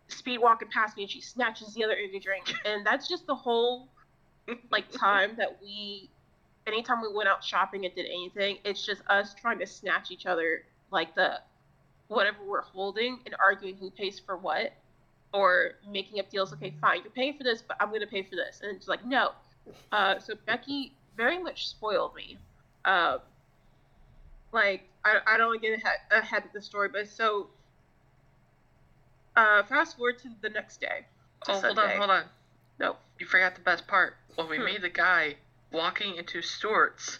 [0.07, 3.35] speed walking past me, and she snatches the other energy drink, and that's just the
[3.35, 3.89] whole
[4.71, 6.09] like time that we,
[6.67, 10.25] anytime we went out shopping and did anything, it's just us trying to snatch each
[10.25, 11.39] other like the
[12.07, 14.73] whatever we're holding and arguing who pays for what
[15.33, 16.53] or making up deals.
[16.53, 18.61] Okay, fine, you're paying for this, but I'm going to pay for this.
[18.61, 19.31] And it's like, no.
[19.91, 22.37] Uh, so Becky very much spoiled me.
[22.85, 23.19] Uh,
[24.51, 27.47] like, I, I don't want to get ahead, ahead of the story, but so
[29.35, 31.05] uh, fast forward to the next day.
[31.47, 32.23] oh, hold on, hold on.
[32.79, 32.95] No.
[33.23, 34.17] You forgot the best part.
[34.35, 34.65] When we Hmm.
[34.65, 35.37] made the guy
[35.71, 37.19] walking into Stewart's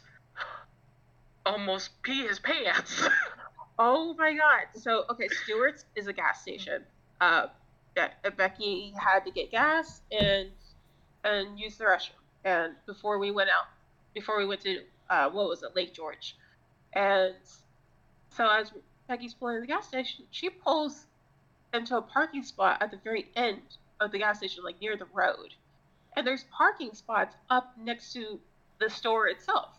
[1.46, 3.08] almost pee his pants.
[3.80, 4.68] Oh my god.
[4.80, 6.86] So, okay, Stewart's is a gas station.
[7.20, 7.48] Uh,
[7.96, 10.52] Be- Becky had to get gas and
[11.24, 12.22] and use the restroom.
[12.44, 13.66] And before we went out,
[14.13, 16.38] before we went to uh, what was it, Lake George,
[16.94, 17.34] and
[18.30, 18.72] so as
[19.08, 21.08] Becky's pulling in the gas station, she pulls
[21.74, 25.08] into a parking spot at the very end of the gas station, like near the
[25.13, 25.56] road.
[26.15, 28.39] And there's parking spots up next to
[28.80, 29.69] the store itself.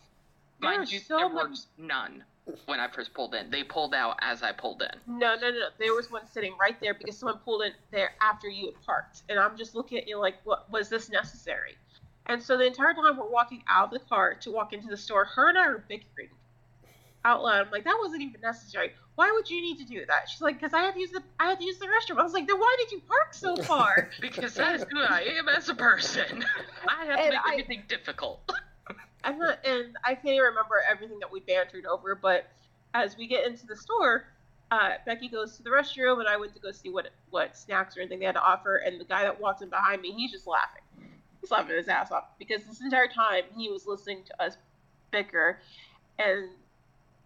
[0.59, 2.23] There Mind was you, so there much were none
[2.65, 3.49] when I first pulled in.
[3.49, 5.19] They pulled out as I pulled in.
[5.19, 5.67] No, no, no, no.
[5.79, 9.23] There was one sitting right there because someone pulled in there after you had parked.
[9.29, 11.75] And I'm just looking at you like, what was this necessary?
[12.27, 14.97] And so the entire time we're walking out of the car to walk into the
[14.97, 16.29] store, her and I are bickering
[17.25, 17.65] out loud.
[17.65, 18.91] I'm like, that wasn't even necessary.
[19.15, 20.29] Why would you need to do that?
[20.29, 22.19] She's like, because I had to use the I had to use the restroom.
[22.19, 24.09] I was like, then why did you park so far?
[24.21, 26.45] Because that is who I am as a person.
[26.87, 28.49] I have to make I- everything difficult.
[29.23, 32.47] I'm not, and I can't even remember everything that we bantered over, but
[32.93, 34.27] as we get into the store,
[34.69, 37.97] uh, Becky goes to the restroom, and I went to go see what what snacks
[37.97, 40.31] or anything they had to offer, and the guy that walked in behind me, he's
[40.31, 40.83] just laughing.
[41.41, 44.57] He's laughing his ass off because this entire time he was listening to us
[45.09, 45.59] bicker,
[46.19, 46.49] and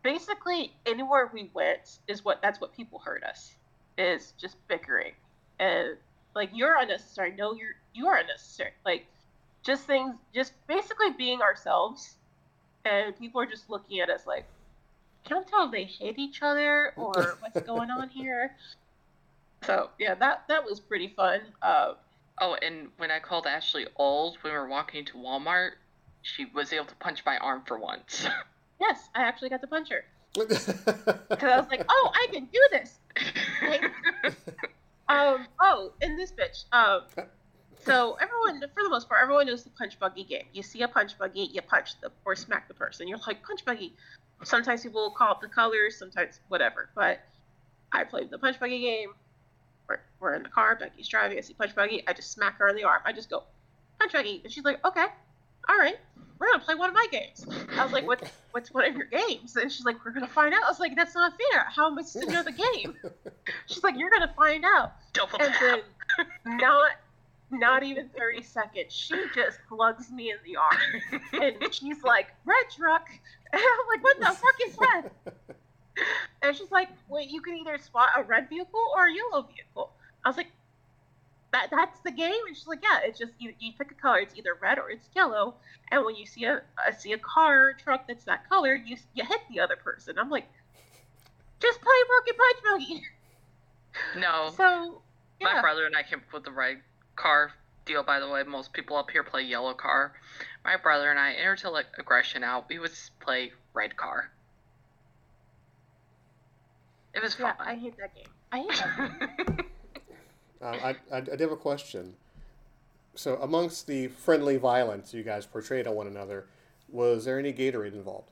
[0.03, 3.53] basically anywhere we went is what that's what people heard us
[3.97, 5.13] is just bickering,
[5.59, 5.97] and
[6.35, 7.33] like you're unnecessary.
[7.37, 8.71] No, you're you are unnecessary.
[8.85, 9.05] Like
[9.63, 12.15] just things, just basically being ourselves,
[12.85, 14.45] and people are just looking at us like,
[15.25, 18.55] can't tell if they hate each other or what's going on here.
[19.65, 21.41] So yeah, that that was pretty fun.
[21.61, 21.93] Uh,
[22.39, 25.71] oh, and when I called Ashley old when we were walking to Walmart,
[26.21, 28.27] she was able to punch my arm for once.
[28.79, 30.69] yes, I actually got to punch her because
[31.43, 32.99] I was like, oh, I can do this.
[35.09, 35.47] um.
[35.59, 36.65] Oh, and this bitch.
[36.71, 37.01] Um.
[37.85, 40.45] So everyone, for the most part, everyone knows the punch buggy game.
[40.53, 43.07] You see a punch buggy, you punch the or smack the person.
[43.07, 43.93] You're like punch buggy.
[44.43, 46.89] Sometimes people will call it the colors, sometimes whatever.
[46.95, 47.19] But
[47.91, 49.09] I played the punch buggy game.
[49.87, 50.75] We're, we're in the car.
[50.75, 51.37] Becky's driving.
[51.37, 52.03] I see punch buggy.
[52.07, 53.01] I just smack her in the arm.
[53.05, 53.43] I just go
[53.97, 55.05] punch buggy, and she's like, okay,
[55.67, 55.97] all right,
[56.39, 57.45] we're gonna play one of my games.
[57.77, 59.55] I was like, what, what's one of your games?
[59.55, 60.63] And she's like, we're gonna find out.
[60.63, 61.65] I was like, that's not fair.
[61.69, 62.95] How am I supposed to know the game?
[63.67, 64.93] She's like, you're gonna find out.
[65.13, 65.81] Double and tap.
[66.17, 66.91] then not
[67.51, 71.51] not even 30 seconds, she just plugs me in the arm.
[71.61, 73.09] And she's like, red truck.
[73.51, 75.11] And I'm like, what the fuck is red?
[76.43, 79.91] And she's like, wait, you can either spot a red vehicle or a yellow vehicle.
[80.23, 80.51] I was like,
[81.51, 82.41] that that's the game?
[82.47, 84.19] And she's like, yeah, it's just you, you pick a color.
[84.19, 85.55] It's either red or it's yellow.
[85.91, 89.25] And when you see a, a see a car truck that's that color, you you
[89.25, 90.19] hit the other person.
[90.19, 90.45] I'm like,
[91.59, 93.03] just play Broken Punch Buggy.
[94.17, 95.01] No, So
[95.41, 96.77] my brother and I came up with the right
[97.15, 97.51] car
[97.85, 98.03] deal.
[98.03, 100.13] By the way, most people up here play yellow car.
[100.63, 104.31] My brother and I, in to let aggression out, we would play red car.
[107.13, 107.67] It was yeah, fun.
[107.67, 108.27] I hate that game.
[108.51, 109.65] I hate that game.
[110.61, 112.15] Um, I, I, I do have a question.
[113.15, 116.45] So, amongst the friendly violence you guys portrayed on one another,
[116.89, 118.31] was there any Gatorade involved?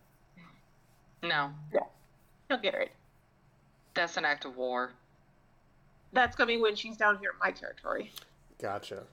[1.23, 1.49] no,
[2.49, 2.89] No Gatorade.
[3.95, 4.91] that's an act of war.
[6.13, 8.11] That's gonna be when she's down here in my territory,
[8.61, 9.03] Gotcha.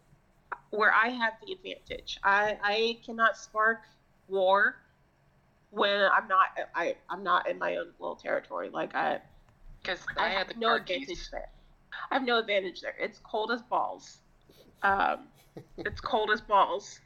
[0.71, 2.19] where I have the advantage.
[2.23, 3.81] I I cannot spark
[4.29, 4.77] war
[5.71, 8.71] when I'm not I I'm not in my own little territory.
[8.71, 9.21] Like I
[9.83, 11.29] Because I, I, had have the no car advantage keys.
[11.33, 11.49] there.
[12.11, 12.95] I have no advantage there.
[12.99, 14.19] It's cold as balls.
[14.83, 15.29] Um,
[15.79, 17.01] it's cold as balls.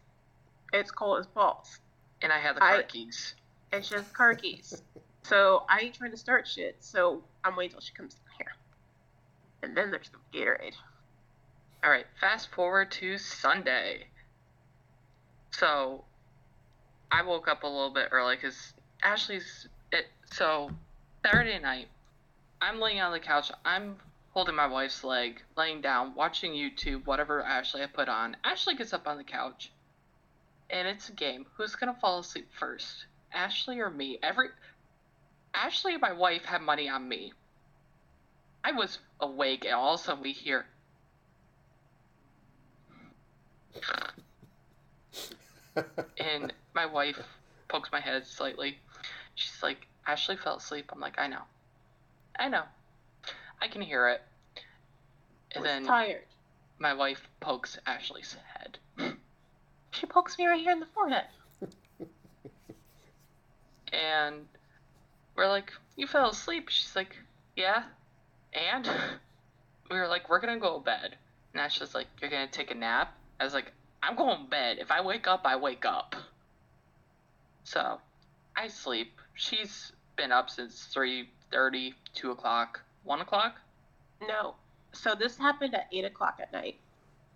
[0.72, 1.78] It's cold as balls.
[2.22, 3.34] And I have the car I- keys.
[3.72, 4.82] And she has car keys.
[5.22, 6.76] So I ain't trying to start shit.
[6.80, 8.54] So I'm waiting till she comes down here.
[9.62, 10.74] And then there's the Gatorade.
[11.84, 14.06] All right, fast forward to Sunday.
[15.52, 16.04] So,
[17.10, 19.68] I woke up a little bit early because Ashley's.
[19.92, 20.70] It, so,
[21.24, 21.88] Saturday night,
[22.60, 23.50] I'm laying on the couch.
[23.64, 23.96] I'm
[24.30, 28.36] holding my wife's leg, laying down, watching YouTube, whatever Ashley had put on.
[28.44, 29.70] Ashley gets up on the couch,
[30.70, 31.46] and it's a game.
[31.56, 34.18] Who's gonna fall asleep first, Ashley or me?
[34.22, 34.48] Every
[35.54, 37.32] Ashley and my wife had money on me.
[38.62, 40.66] I was awake, and all of a sudden we hear
[46.18, 47.18] and my wife
[47.68, 48.78] pokes my head slightly.
[49.34, 50.90] She's like, Ashley fell asleep.
[50.92, 51.42] I'm like, I know.
[52.38, 52.64] I know.
[53.60, 54.22] I can hear it.
[55.52, 56.24] And was then tired.
[56.78, 58.78] my wife pokes Ashley's head.
[59.90, 61.24] She pokes me right here in the forehead.
[63.92, 64.46] And
[65.34, 66.68] we're like, You fell asleep?
[66.68, 67.16] She's like,
[67.56, 67.82] Yeah.
[68.52, 68.88] And
[69.90, 71.16] we were like, We're gonna go to bed.
[71.52, 73.16] And Ashley's like, You're gonna take a nap?
[73.40, 74.78] I was like, I'm going to bed.
[74.80, 76.14] If I wake up, I wake up.
[77.64, 77.98] So
[78.56, 79.12] I sleep.
[79.34, 83.56] She's been up since 3.30, 2 o'clock, 1 o'clock.
[84.28, 84.54] No.
[84.92, 86.76] So this happened at eight o'clock at night.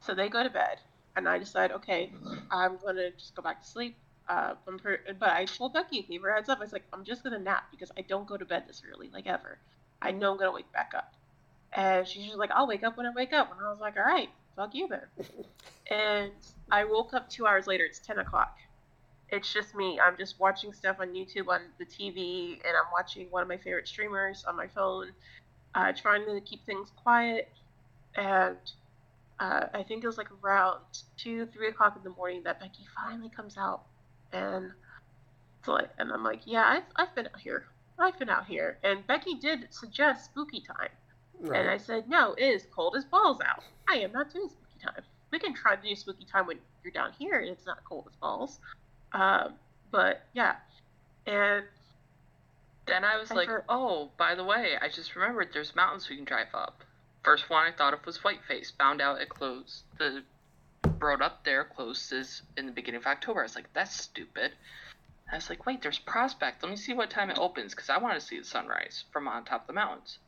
[0.01, 0.79] So they go to bed,
[1.17, 2.13] and I decide, okay,
[2.51, 3.97] I'm gonna just go back to sleep.
[4.29, 6.59] Uh, I'm per- but I told Becky, gave her heads up.
[6.59, 9.11] I was like, I'm just gonna nap because I don't go to bed this early,
[9.13, 9.59] like ever.
[10.01, 11.15] I know I'm gonna wake back up.
[11.73, 13.51] And she's just like, I'll wake up when I wake up.
[13.51, 15.07] And I was like, all right, fuck you then.
[15.91, 16.33] and
[16.71, 17.85] I woke up two hours later.
[17.85, 18.59] It's ten o'clock.
[19.31, 19.99] It's just me.
[19.99, 23.57] I'm just watching stuff on YouTube on the TV, and I'm watching one of my
[23.57, 25.13] favorite streamers on my phone
[25.75, 27.49] uh, trying to keep things quiet.
[28.15, 28.57] And
[29.41, 30.81] uh, I think it was like around
[31.17, 33.83] two, three o'clock in the morning that Becky finally comes out,
[34.33, 34.71] and
[35.65, 37.67] so like, and I'm like, yeah, I've I've been out here.
[37.99, 38.79] I've been out here.
[38.85, 40.91] And Becky did suggest spooky time,
[41.55, 43.65] and I said, no, it is cold as balls out.
[43.89, 45.05] I am not doing spooky time.
[45.31, 48.05] We can try to do spooky time when you're down here and it's not cold
[48.09, 48.61] as balls.
[49.13, 49.55] Um,
[49.91, 50.57] but yeah,
[51.27, 51.65] and
[52.87, 56.09] Then I was I like, heard- oh, by the way, I just remembered there's mountains
[56.09, 56.83] we can drive up.
[57.23, 58.73] First one I thought of was Whiteface.
[58.79, 59.85] Found out it closed.
[59.99, 60.23] The
[60.99, 63.41] road up there closes in the beginning of October.
[63.41, 64.53] I was like, that's stupid.
[65.31, 66.63] I was like, wait, there's Prospect.
[66.63, 69.29] Let me see what time it opens because I want to see the sunrise from
[69.29, 70.19] on top of the mountains.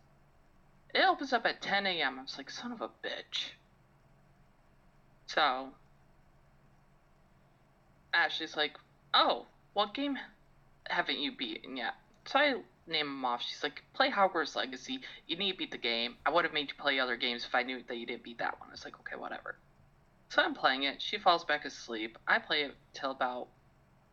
[0.94, 2.18] It opens up at 10 a.m.
[2.20, 3.50] I was like, son of a bitch.
[5.26, 5.70] So,
[8.12, 8.76] Ashley's like,
[9.12, 10.16] "Oh, what game
[10.88, 11.94] haven't you beaten yet?"
[12.26, 12.54] So I
[12.86, 13.42] name them off.
[13.42, 15.00] She's like, "Play Hogwarts Legacy.
[15.26, 16.16] You need to beat the game.
[16.24, 18.38] I would have made you play other games if I knew that you didn't beat
[18.38, 19.56] that one." It's like, "Okay, whatever."
[20.28, 21.00] So I'm playing it.
[21.00, 22.18] She falls back asleep.
[22.26, 23.48] I play it till about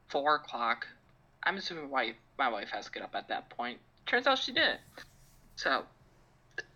[0.07, 0.87] four o'clock.
[1.43, 3.79] I'm assuming wife, my wife has to get up at that point.
[4.05, 4.81] Turns out she didn't.
[5.55, 5.85] So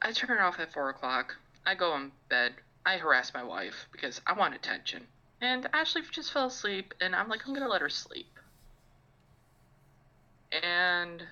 [0.02, 1.36] I turn it off at four o'clock.
[1.65, 2.56] I go in bed.
[2.86, 5.08] I harass my wife because I want attention.
[5.41, 8.35] And Ashley just fell asleep, and I'm like, I'm gonna let her sleep.
[10.63, 11.23] And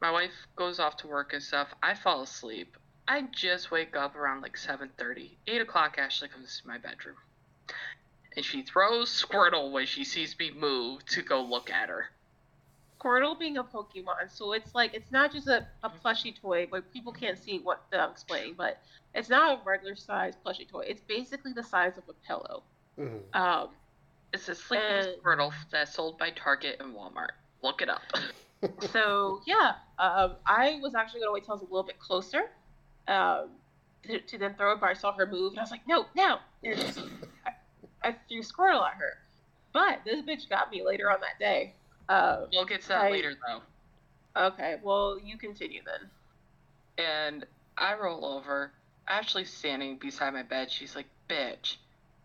[0.00, 1.68] my wife goes off to work and stuff.
[1.82, 2.76] I fall asleep.
[3.08, 5.30] I just wake up around like 7:30.
[5.46, 7.16] 8 o'clock, Ashley comes to my bedroom.
[8.36, 12.10] And she throws Squirtle when she sees me move to go look at her.
[13.00, 16.82] Squirtle being a Pokemon, so it's like it's not just a, a plushie toy where
[16.82, 18.80] people can't see what I'm explaining, but
[19.14, 20.84] it's not a regular size plushie toy.
[20.86, 22.62] It's basically the size of a pillow.
[22.98, 23.20] Mhm.
[23.34, 23.70] Um,
[24.32, 27.30] It's a sleeping And- Squirtle that's sold by Target and Walmart.
[27.62, 28.02] Look it up.
[28.92, 32.50] so yeah, um, I was actually gonna wait till I was a little bit closer,
[33.08, 33.48] um,
[34.04, 36.06] to, to then throw it, but I saw her move, and I was like, no,
[36.14, 37.52] no, I,
[38.02, 39.18] I threw Squirtle at her.
[39.72, 41.74] But this bitch got me later on that day.
[42.08, 44.46] Um, we'll get to that I- later though.
[44.48, 46.10] okay, well you continue then.
[47.06, 47.46] And
[47.78, 48.72] I roll over.
[49.08, 50.70] Ashley's standing beside my bed.
[50.70, 51.76] She's like, bitch.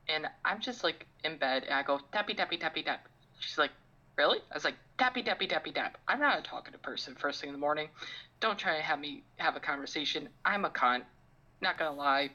[0.10, 3.08] And I'm just like in bed and I go, tappy, tappy, tappy, tap.
[3.40, 3.72] She's like,
[4.18, 4.40] really?
[4.52, 5.98] I was like, tappy, tappy, tappy, tap.
[6.08, 7.90] I'm not a talkative person first thing in the morning.
[8.40, 10.30] Don't try to have me have a conversation.
[10.44, 11.04] I'm a cunt.
[11.62, 12.30] Not gonna lie.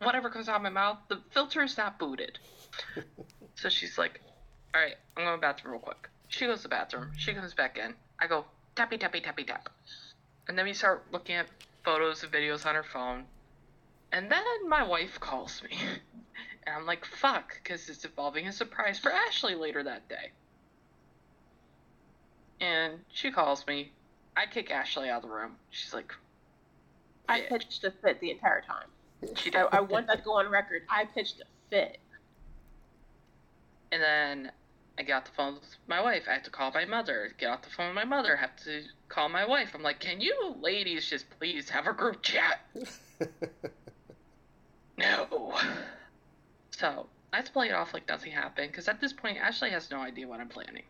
[0.00, 2.38] Whatever comes out of my mouth, the filter is not booted.
[3.56, 4.20] so she's like,
[4.74, 6.08] all right, I'm going to the bathroom real quick.
[6.28, 7.10] She goes to the bathroom.
[7.16, 7.94] She comes back in.
[8.20, 8.44] I go,
[8.76, 9.70] tappy, tappy, tappy, tap.
[10.46, 11.46] And then we start looking at
[11.84, 13.24] photos and videos on her phone.
[14.12, 15.76] And then my wife calls me.
[16.66, 20.32] And I'm like, fuck, because it's involving a surprise for Ashley later that day.
[22.60, 23.92] And she calls me.
[24.36, 25.56] I kick Ashley out of the room.
[25.70, 26.12] She's like,
[27.28, 27.48] I Yeah.
[27.48, 28.88] pitched a fit the entire time.
[29.36, 29.68] she I, did.
[29.72, 30.82] I want that to go on record.
[30.88, 31.98] I pitched a fit.
[33.90, 34.52] And then
[34.98, 36.24] I get off the phone with my wife.
[36.28, 37.30] I have to call my mother.
[37.38, 38.36] Get off the phone with my mother.
[38.36, 39.70] have to call my wife.
[39.74, 42.60] I'm like, can you ladies just please have a group chat?
[44.98, 45.54] No.
[46.72, 49.70] So I have to play it off like nothing happened because at this point, Ashley
[49.70, 50.82] has no idea what I'm planning.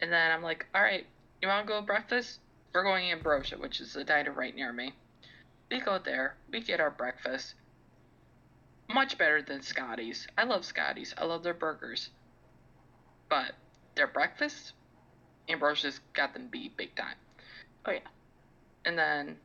[0.00, 1.06] And then I'm like, all right,
[1.42, 2.40] you want to go breakfast?
[2.72, 4.92] We're going to Ambrosia, which is a diner right near me.
[5.70, 6.36] We go there.
[6.50, 7.54] We get our breakfast.
[8.88, 10.26] Much better than Scotty's.
[10.36, 11.14] I love Scotty's.
[11.18, 12.10] I love their burgers.
[13.28, 13.52] But
[13.94, 14.72] their breakfast,
[15.48, 17.16] Ambrosia's got them beat big time.
[17.84, 17.98] Oh, yeah.
[18.84, 19.36] And then,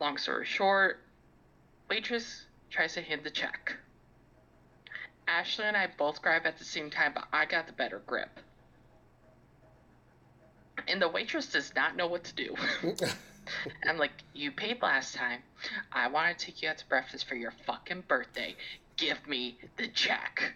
[0.00, 1.00] long story short,
[1.88, 3.76] waitress tries to hand the check.
[5.28, 8.40] Ashley and I both grab at the same time, but I got the better grip.
[10.88, 12.54] And the waitress does not know what to do.
[13.88, 15.40] I'm like, you paid last time.
[15.92, 18.56] I want to take you out to breakfast for your fucking birthday.
[18.96, 20.54] Give me the check.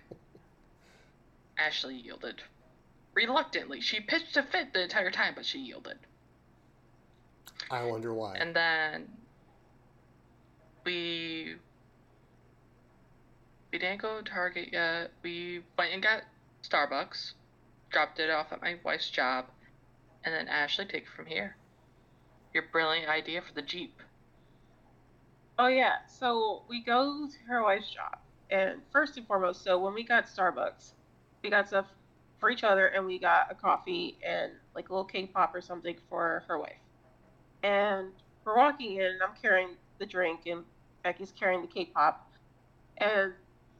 [1.59, 2.43] Ashley yielded.
[3.15, 3.81] Reluctantly.
[3.81, 5.99] She pitched a fit the entire time, but she yielded.
[7.71, 8.37] I wonder why.
[8.37, 9.09] And then
[10.85, 11.57] we
[13.73, 15.11] we didn't go to Target yet.
[15.23, 16.23] We went and got
[16.63, 17.33] Starbucks,
[17.91, 19.47] dropped it off at my wife's job,
[20.27, 21.57] and then Ashley take it from here.
[22.53, 24.03] Your brilliant idea for the Jeep.
[25.59, 25.99] Oh yeah.
[26.09, 28.19] So we go to her wife's job,
[28.51, 30.93] and first and foremost, so when we got Starbucks,
[31.43, 31.87] we got stuff
[32.41, 35.61] for each other, and we got a coffee and like a little cake pop or
[35.61, 36.73] something for her wife.
[37.63, 38.09] And
[38.45, 40.65] we're walking in, and I'm carrying the drink, and
[41.05, 42.31] Becky's carrying the cake pop,
[42.99, 43.33] and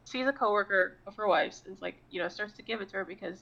[0.05, 2.89] sees a coworker of her wife's, and it's like you know starts to give it
[2.91, 3.41] to her because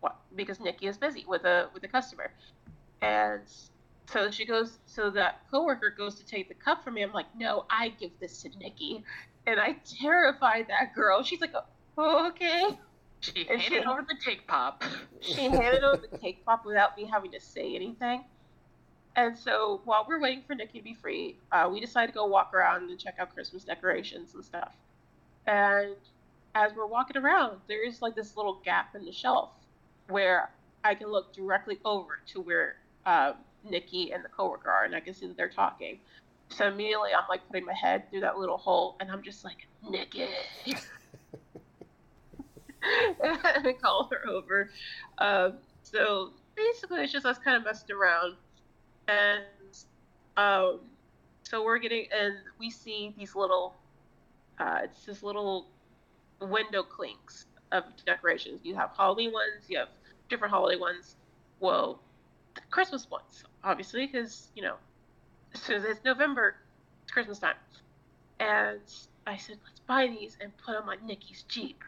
[0.00, 2.32] what because Nikki is busy with a with a customer,
[3.02, 3.42] and
[4.06, 7.02] so she goes, so that coworker goes to take the cup from me.
[7.02, 9.04] I'm like, no, I give this to Nikki.
[9.46, 11.22] And I terrified that girl.
[11.22, 11.54] She's like,
[11.96, 12.76] oh, okay.
[13.20, 14.82] She And handed she- over the cake pop.
[15.20, 18.24] She handed over the cake pop without me having to say anything.
[19.16, 22.26] And so while we're waiting for Nikki to be free, uh, we decide to go
[22.26, 24.72] walk around and check out Christmas decorations and stuff.
[25.46, 25.94] And
[26.54, 29.50] as we're walking around, there's like this little gap in the shelf
[30.10, 30.50] where
[30.84, 33.34] I can look directly over to where um,
[33.68, 35.98] Nikki and the coworker are, and I can see that they're talking.
[36.48, 39.68] So immediately, I'm like putting my head through that little hole, and I'm just like,
[39.88, 40.26] Nikki.
[40.66, 40.78] and
[43.66, 44.70] I call her over.
[45.18, 48.34] Um, so basically, it's just us kind of messing around,
[49.06, 49.44] and
[50.36, 50.80] um,
[51.42, 53.74] so we're getting, and we see these little,
[54.58, 55.66] uh, it's this little
[56.40, 58.60] window clings of decorations.
[58.64, 59.88] You have Halloween ones, you have
[60.30, 61.16] different holiday ones.
[61.58, 62.00] Well,
[62.70, 64.76] Christmas ones, obviously, because you know,
[65.54, 66.56] as soon as it's November,
[67.02, 67.56] it's Christmas time.
[68.38, 68.80] And
[69.26, 71.84] I said, let's buy these and put them on Nikki's Jeep.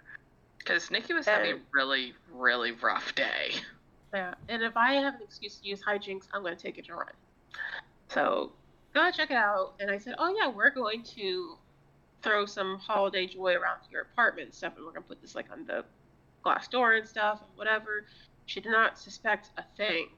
[0.58, 3.52] Because Nikki was having a really, really rough day.
[4.12, 6.84] Yeah, and if I have an excuse to use hijinks, I'm going to take it
[6.86, 7.08] to run.
[8.08, 8.52] So
[8.92, 9.72] go check it out.
[9.80, 11.56] And I said, oh yeah, we're going to
[12.22, 15.34] throw some holiday joy around your apartment and stuff, and we're going to put this
[15.34, 15.84] like on the
[16.42, 18.04] glass door and stuff and whatever.
[18.46, 20.08] She did not suspect a thing.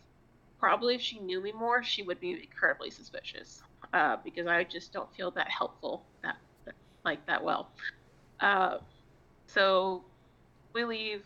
[0.58, 3.62] Probably if she knew me more, she would be incredibly suspicious
[3.92, 6.36] uh, because I just don't feel that helpful that
[7.04, 7.68] like that well.
[8.40, 8.78] Uh,
[9.46, 10.02] so
[10.72, 11.22] we leave,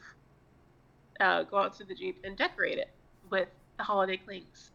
[1.20, 2.90] uh, go out to the Jeep and decorate it
[3.30, 4.70] with the holiday clings.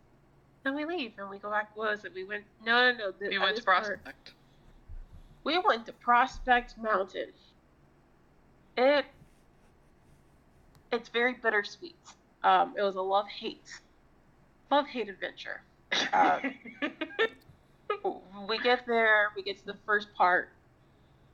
[0.64, 1.76] Then we leave and we go back.
[1.76, 2.14] What was it?
[2.14, 2.46] We went.
[2.66, 3.12] No, no, no.
[3.12, 4.04] The, we went to Prospect.
[4.04, 4.34] Part,
[5.44, 7.32] we went to Prospect Mountain.
[8.78, 9.06] It.
[10.94, 11.96] It's very bittersweet.
[12.44, 13.68] Um, it was a love hate,
[14.70, 15.64] love hate adventure.
[16.14, 16.40] Uh,
[18.48, 19.30] we get there.
[19.36, 20.50] We get to the first part.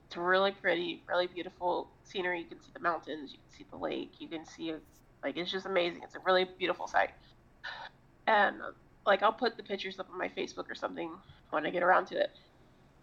[0.08, 2.40] It's really pretty, really beautiful scenery.
[2.40, 5.36] You can see the mountains, you can see the lake, you can see it's like
[5.36, 6.04] it's just amazing.
[6.04, 7.10] It's a really beautiful sight.
[8.28, 8.62] And
[9.06, 11.12] like I'll put the pictures up on my Facebook or something
[11.50, 12.32] when I get around to it.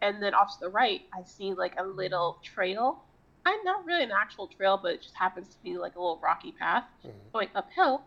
[0.01, 3.03] And then off to the right, I see like a little trail.
[3.47, 6.19] I'm not really an actual trail, but it just happens to be like a little
[6.23, 7.17] rocky path mm-hmm.
[7.33, 8.03] going uphill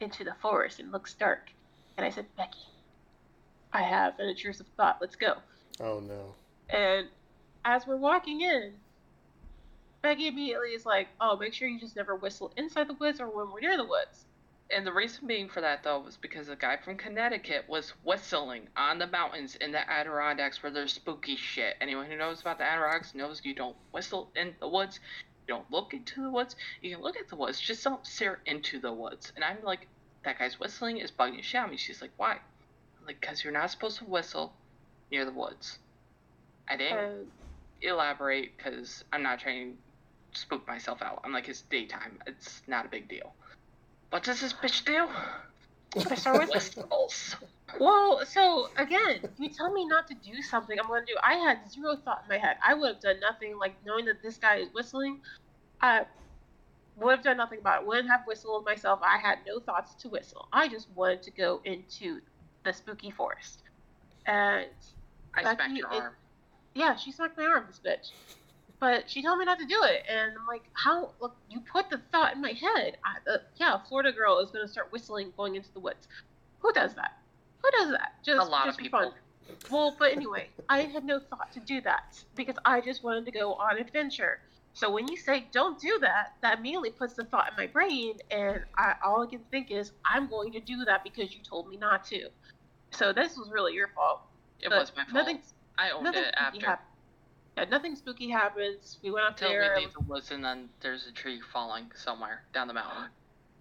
[0.00, 1.50] into the forest and looks dark.
[1.96, 2.58] And I said, Becky,
[3.72, 4.98] I have an intrusive thought.
[5.00, 5.36] Let's go.
[5.80, 6.34] Oh no.
[6.68, 7.08] And
[7.64, 8.74] as we're walking in,
[10.02, 13.28] Becky immediately is like, "Oh, make sure you just never whistle inside the woods or
[13.28, 14.26] when we're near the woods."
[14.70, 18.68] And the reason being for that though was because a guy from Connecticut was whistling
[18.76, 21.76] on the mountains in the Adirondacks where there's spooky shit.
[21.80, 25.00] Anyone who knows about the Adirondacks knows you don't whistle in the woods.
[25.46, 26.56] You don't look into the woods.
[26.80, 29.32] You can look at the woods, just don't stare into the woods.
[29.36, 29.86] And I'm like,
[30.24, 31.76] that guy's whistling is bugging the shit out of me.
[31.76, 32.32] She's like, why?
[32.32, 34.54] I'm like, because you're not supposed to whistle
[35.10, 35.78] near the woods.
[36.66, 36.98] I didn't.
[36.98, 37.12] Uh,
[37.82, 39.76] elaborate because I'm not trying
[40.32, 41.20] to spook myself out.
[41.24, 42.18] I'm like, it's daytime.
[42.26, 43.34] It's not a big deal.
[44.14, 45.08] What does this bitch do?
[46.08, 47.34] I start with whistles.
[47.80, 51.16] Well, so again, you tell me not to do something, I'm to do.
[51.20, 52.56] I had zero thought in my head.
[52.64, 53.58] I would have done nothing.
[53.58, 55.18] Like knowing that this guy is whistling,
[55.80, 56.04] I
[56.94, 57.88] would have done nothing about it.
[57.88, 59.00] Wouldn't have whistled myself.
[59.02, 60.46] I had no thoughts to whistle.
[60.52, 62.20] I just wanted to go into
[62.64, 63.62] the spooky forest,
[64.26, 64.68] and
[65.34, 66.12] I smacked your arm
[66.74, 68.10] yeah, she smacked my arm, this bitch.
[68.80, 71.12] But she told me not to do it, and I'm like, how?
[71.20, 72.96] Look, you put the thought in my head.
[73.04, 76.08] I, uh, yeah, Florida girl is gonna start whistling going into the woods.
[76.60, 77.12] Who does that?
[77.62, 78.14] Who does that?
[78.24, 79.00] Just a lot just of people.
[79.00, 79.12] Fun.
[79.70, 83.30] Well, but anyway, I had no thought to do that because I just wanted to
[83.30, 84.40] go on adventure.
[84.74, 88.16] So when you say don't do that, that immediately puts the thought in my brain,
[88.30, 91.68] and I, all I can think is I'm going to do that because you told
[91.68, 92.28] me not to.
[92.90, 94.22] So this was really your fault.
[94.60, 95.14] It but was my fault.
[95.14, 95.42] Nothing,
[95.78, 96.66] I owned nothing it after.
[96.66, 96.93] Hap-
[97.56, 98.98] yeah, nothing spooky happens.
[99.02, 99.74] We went up Until there.
[99.76, 103.10] we leave the woods and then there's a tree falling somewhere down the mountain.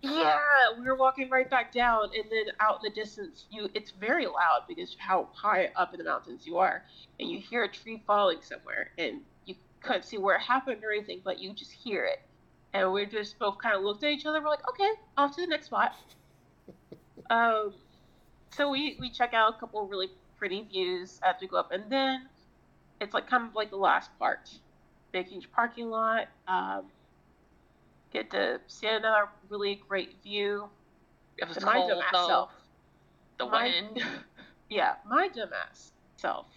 [0.04, 0.38] Yeah,
[0.78, 4.26] we were walking right back down, and then out in the distance, you it's very
[4.26, 6.84] loud because how high up in the mountains you are,
[7.22, 10.92] and you hear a tree falling somewhere, and you couldn't see where it happened or
[10.92, 12.20] anything, but you just hear it,
[12.74, 14.42] and we just both kind of looked at each other.
[14.42, 15.96] We're like, okay, off to the next spot.
[17.30, 17.74] um,
[18.50, 21.90] so we we check out a couple really pretty views as we go up, and
[21.90, 22.28] then
[23.04, 24.50] it's like kind of like the last part.
[25.12, 26.28] Big huge parking lot.
[26.48, 26.86] Um,
[28.12, 30.70] get to see another really great view.
[31.38, 32.52] It was my cold, dumbass self.
[33.38, 34.04] The my, wind.
[34.70, 36.48] Yeah, my dumbass self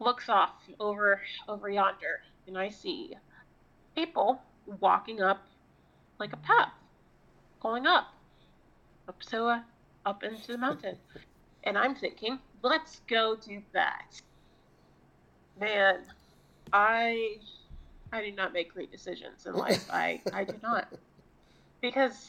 [0.00, 3.14] looks off over over yonder, and I see
[3.94, 4.40] people
[4.80, 5.46] walking up
[6.18, 6.72] like a path,
[7.60, 8.06] going up,
[9.08, 9.60] up so uh,
[10.04, 10.96] up into the mountain,
[11.62, 14.20] and I'm thinking, let's go do that.
[15.60, 16.00] Man,
[16.72, 17.38] I
[18.12, 19.88] I do not make great decisions in life.
[19.90, 20.88] I I do not
[21.80, 22.28] because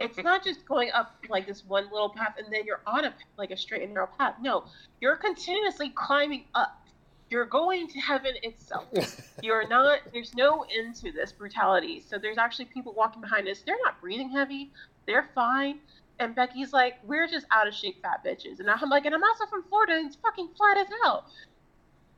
[0.00, 3.14] it's not just going up like this one little path and then you're on a
[3.36, 4.36] like a straight and narrow path.
[4.40, 4.64] No,
[5.00, 6.82] you're continuously climbing up.
[7.28, 8.86] You're going to heaven itself.
[9.42, 9.98] You're not.
[10.12, 12.00] There's no end to this brutality.
[12.08, 13.62] So there's actually people walking behind us.
[13.66, 14.70] They're not breathing heavy.
[15.08, 15.80] They're fine.
[16.20, 18.60] And Becky's like, we're just out of shape fat bitches.
[18.60, 21.26] And I'm like, and I'm also from Florida and it's fucking flat as hell.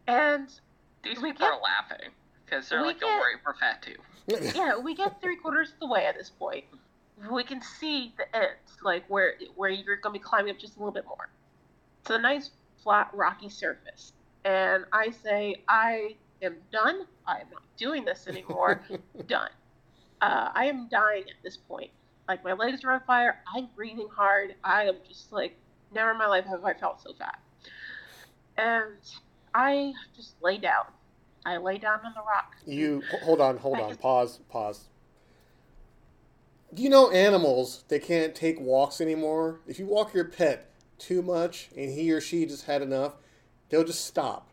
[0.08, 0.48] And
[1.04, 2.10] these people get, are laughing
[2.44, 3.96] because they're like, don't worry, we're fat too.
[4.56, 6.64] yeah, we get three quarters of the way at this point.
[7.30, 10.78] We can see the end, like where where you're gonna be climbing up just a
[10.78, 11.28] little bit more.
[12.00, 12.50] It's a nice
[12.82, 14.12] flat rocky surface.
[14.44, 17.06] And I say, I am done.
[17.26, 18.82] I am not doing this anymore.
[19.26, 19.50] done.
[20.22, 21.90] Uh, I am dying at this point.
[22.28, 23.40] Like my legs are on fire.
[23.54, 24.54] I'm breathing hard.
[24.64, 25.54] I am just like
[25.92, 27.38] never in my life have I felt so fat.
[28.56, 28.96] And
[29.58, 30.84] I just lay down.
[31.44, 32.54] I lay down on the rock.
[32.64, 34.84] You hold on, hold on, pause, pause.
[36.72, 37.82] Do you know animals?
[37.88, 39.58] They can't take walks anymore.
[39.66, 43.14] If you walk your pet too much and he or she just had enough,
[43.68, 44.48] they'll just stop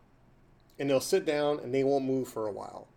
[0.79, 2.87] and they'll sit down and they won't move for a while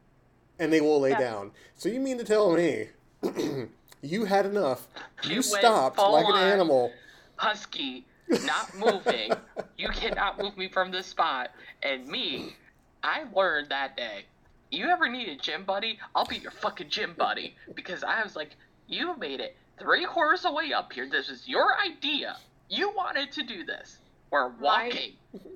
[0.58, 1.18] and they will lay yeah.
[1.18, 1.50] down.
[1.76, 2.88] So you mean to tell me
[4.02, 4.88] you had enough?
[5.24, 6.90] You, you stopped like an animal.
[7.36, 9.32] Husky, not moving.
[9.78, 11.50] you cannot move me from this spot.
[11.82, 12.56] And me,
[13.02, 14.24] I learned that day.
[14.70, 15.98] You ever need a gym buddy?
[16.14, 17.54] I'll be your fucking gym buddy.
[17.74, 18.50] Because I was like,
[18.88, 21.08] you made it three quarters away up here.
[21.08, 22.36] This is your idea.
[22.68, 23.98] You wanted to do this.
[24.30, 25.12] We're walking.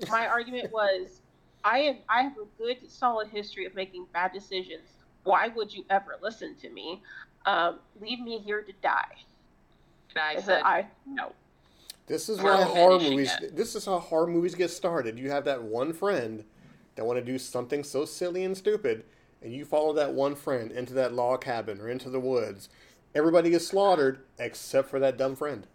[0.09, 1.21] My, my argument was
[1.65, 4.89] I have I have a good solid history of making bad decisions.
[5.25, 7.03] Why would you ever listen to me?
[7.45, 9.17] Um, leave me here to die.
[10.11, 11.33] And I said, I, no.
[12.07, 13.33] This is why horror movies.
[13.41, 13.57] It.
[13.57, 15.19] This is how horror movies get started.
[15.19, 16.45] You have that one friend
[16.97, 19.05] that want to do something so silly and stupid,
[19.41, 22.69] and you follow that one friend into that log cabin or into the woods.
[23.15, 25.67] Everybody gets slaughtered except for that dumb friend.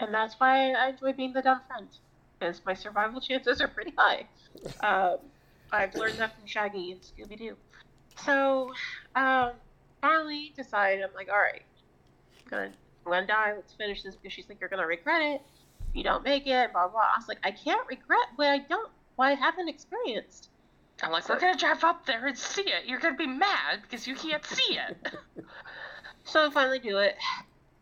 [0.00, 1.88] And that's why I enjoy being the dumb friend,
[2.38, 4.26] because my survival chances are pretty high.
[4.82, 5.18] um,
[5.72, 7.56] I've learned that from Shaggy and Scooby Doo.
[8.24, 8.72] So,
[9.14, 9.52] um,
[10.00, 11.62] finally decided I'm like, all right,
[12.44, 12.72] I'm gonna,
[13.06, 13.52] I'm gonna die.
[13.54, 15.42] Let's finish this because she's like, you're gonna regret it
[15.96, 16.72] you don't make it.
[16.72, 17.00] Blah blah.
[17.00, 20.50] I was like, I can't regret what I don't, what I haven't experienced.
[21.02, 22.86] I'm like, so, we're gonna drive up there and see it.
[22.86, 25.14] You're gonna be mad because you can't see it.
[26.24, 27.16] so I finally do it.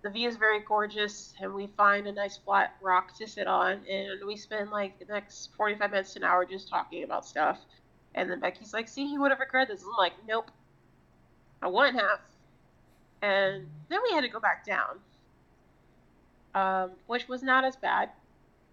[0.03, 3.81] The view is very gorgeous, and we find a nice flat rock to sit on,
[3.91, 7.59] and we spend like the next 45 minutes to an hour just talking about stuff.
[8.15, 9.83] And then Becky's like, see, he would have regretted this.
[9.83, 10.51] I'm like, nope.
[11.63, 12.21] I wouldn't have.
[13.23, 14.99] And then we had to go back down,
[16.55, 18.11] um, which was not as bad.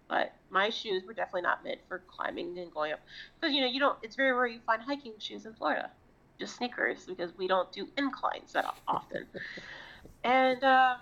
[0.08, 3.00] But my shoes were definitely not meant for climbing and going up.
[3.40, 5.90] Because, you know, you don't, it's very rare you find hiking shoes in Florida.
[6.38, 9.26] Just sneakers, because we don't do inclines that often.
[10.24, 10.96] and uh,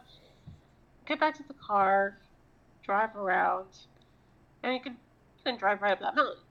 [1.06, 2.18] get back to the car,
[2.84, 3.66] drive around,
[4.62, 6.42] and you can, you can drive right up that mountain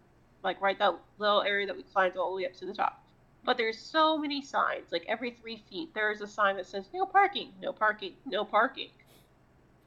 [0.43, 3.03] like right that little area that we climbed all the way up to the top.
[3.45, 4.91] But there's so many signs.
[4.91, 8.89] Like every three feet, there's a sign that says no parking, no parking, no parking.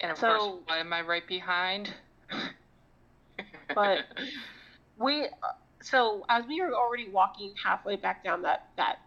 [0.02, 1.94] And of so, course, why am I right behind?
[3.74, 4.00] but
[4.98, 5.28] we,
[5.80, 8.98] so as we were already walking halfway back down that that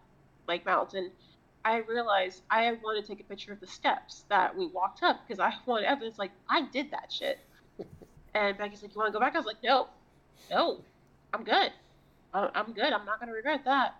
[0.48, 1.12] like mountain,
[1.64, 5.20] I realized I want to take a picture of the steps that we walked up
[5.26, 6.18] because I want evidence.
[6.18, 7.38] Like I did that shit.
[8.34, 9.88] And Becky's like, "You want to go back?" I was like, "No,
[10.50, 10.80] no,
[11.32, 11.72] I'm good.
[12.32, 12.92] I'm good.
[12.92, 13.96] I'm not going to regret that.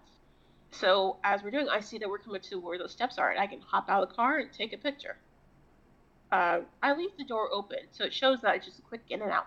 [0.71, 3.41] So as we're doing, I see that we're coming to where those steps are, and
[3.41, 5.17] I can hop out of the car and take a picture.
[6.33, 9.23] Uh, I leave the door open, so it shows that it's just a quick in
[9.23, 9.47] and out.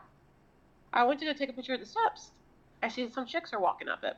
[0.94, 2.32] I went to go take a picture of the steps.
[2.82, 4.16] I see some chicks are walking up it.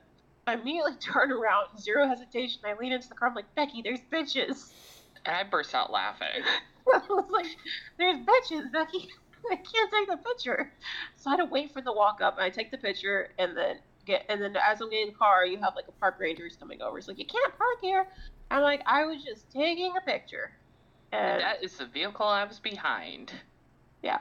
[0.48, 2.62] I immediately turn around, zero hesitation.
[2.66, 3.30] I lean into the car.
[3.30, 4.72] I'm like, Becky, there's bitches.
[5.26, 6.28] And I burst out laughing.
[6.94, 7.48] I was like,
[7.98, 9.10] there's bitches, Becky.
[9.52, 10.72] I can't take the picture.
[11.16, 13.58] So I had to wait for the walk up, and I take the picture, and
[13.58, 16.18] then get, and then as I'm getting in the car, you have like a park
[16.20, 16.98] rangers coming over.
[16.98, 18.08] It's like you can't park here.
[18.52, 20.52] I'm like, I was just taking a picture.
[21.12, 23.32] And that is the vehicle I was behind.
[24.02, 24.20] Yeah.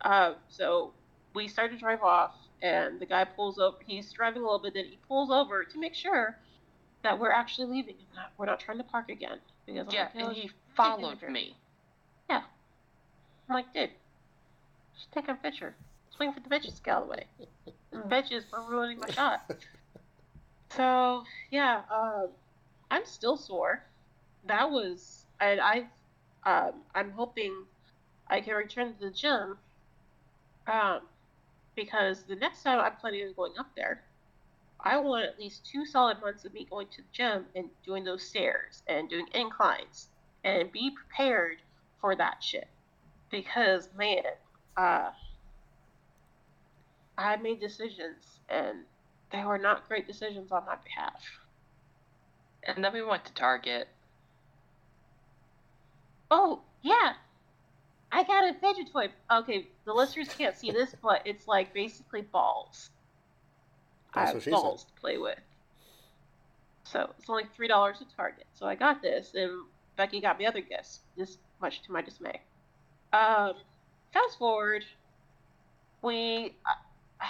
[0.00, 0.92] Uh, so
[1.34, 3.80] we start to drive off, and the guy pulls up.
[3.86, 6.36] He's driving a little bit, then he pulls over to make sure
[7.02, 9.38] that we're actually leaving not, we're not trying to park again.
[9.66, 11.56] Because yeah, like, and he followed me.
[12.28, 12.42] Yeah.
[13.48, 13.90] I'm like, dude,
[14.94, 15.74] just take a picture.
[16.16, 17.26] Swing for the bitches to get out of the way.
[18.08, 19.50] bitches were ruining my shot.
[20.76, 22.28] So yeah, um,
[22.90, 23.82] I'm still sore.
[24.46, 25.86] That was, and I,
[26.44, 27.64] um, I'm hoping
[28.28, 29.58] I can return to the gym.
[30.66, 31.00] Um,
[31.74, 34.02] because the next time I'm planning on going up there,
[34.82, 38.04] I want at least two solid months of me going to the gym and doing
[38.04, 40.08] those stairs and doing inclines
[40.44, 41.58] and be prepared
[42.00, 42.68] for that shit.
[43.30, 44.22] Because man,
[44.76, 45.10] uh,
[47.18, 48.78] I made decisions, and
[49.30, 51.22] they were not great decisions on my behalf.
[52.64, 53.88] And then we went to Target.
[56.30, 57.14] Oh, yeah.
[58.12, 59.08] I got a fidget toy.
[59.30, 62.90] Okay, the listeners can't see this, but it's like basically balls.
[64.14, 64.94] That's I have balls said.
[64.94, 65.38] to play with.
[66.84, 68.46] So it's only three dollars at Target.
[68.52, 69.64] So I got this, and
[69.96, 71.00] Becky got me other gifts.
[71.16, 72.40] This much to my dismay.
[73.12, 73.54] Um,
[74.12, 74.84] fast forward,
[76.02, 77.26] we uh,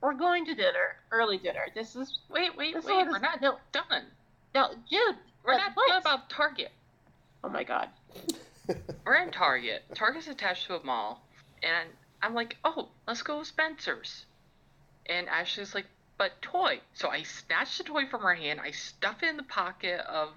[0.00, 1.66] we're going to dinner, early dinner.
[1.74, 2.84] This is wait, wait, wait.
[2.84, 4.04] We're not no, done.
[4.54, 5.88] No, dude, we're not what?
[5.88, 6.72] talking about Target.
[7.44, 7.88] Oh my god.
[9.04, 9.82] We're in Target.
[9.94, 11.22] Target's attached to a mall,
[11.62, 11.88] and
[12.22, 14.26] I'm like, oh, let's go to Spencer's.
[15.06, 15.86] And Ashley's like,
[16.18, 16.80] but toy.
[16.94, 18.60] So I snatch the toy from her hand.
[18.60, 20.30] I stuff it in the pocket of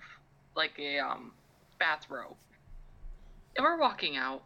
[0.55, 1.31] like a um
[1.79, 2.35] bathrobe.
[3.55, 4.43] And we're walking out.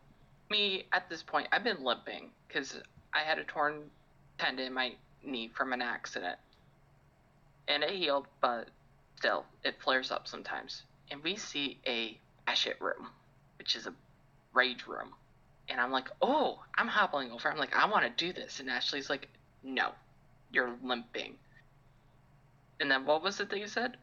[0.50, 2.76] Me at this point, I've been limping because
[3.14, 3.84] I had a torn
[4.40, 4.94] tendon in my
[5.24, 6.38] knee from an accident,
[7.68, 8.70] and it healed, but
[9.18, 10.84] still, it flares up sometimes.
[11.12, 12.18] And we see a
[12.54, 13.08] shit room,
[13.58, 13.94] which is a
[14.54, 15.14] rage room.
[15.68, 17.52] And I'm like, oh, I'm hobbling over.
[17.52, 18.60] I'm like, I want to do this.
[18.60, 19.28] And Ashley's like,
[19.64, 19.92] no,
[20.52, 21.36] you're limping.
[22.80, 23.98] And then what was it that you said?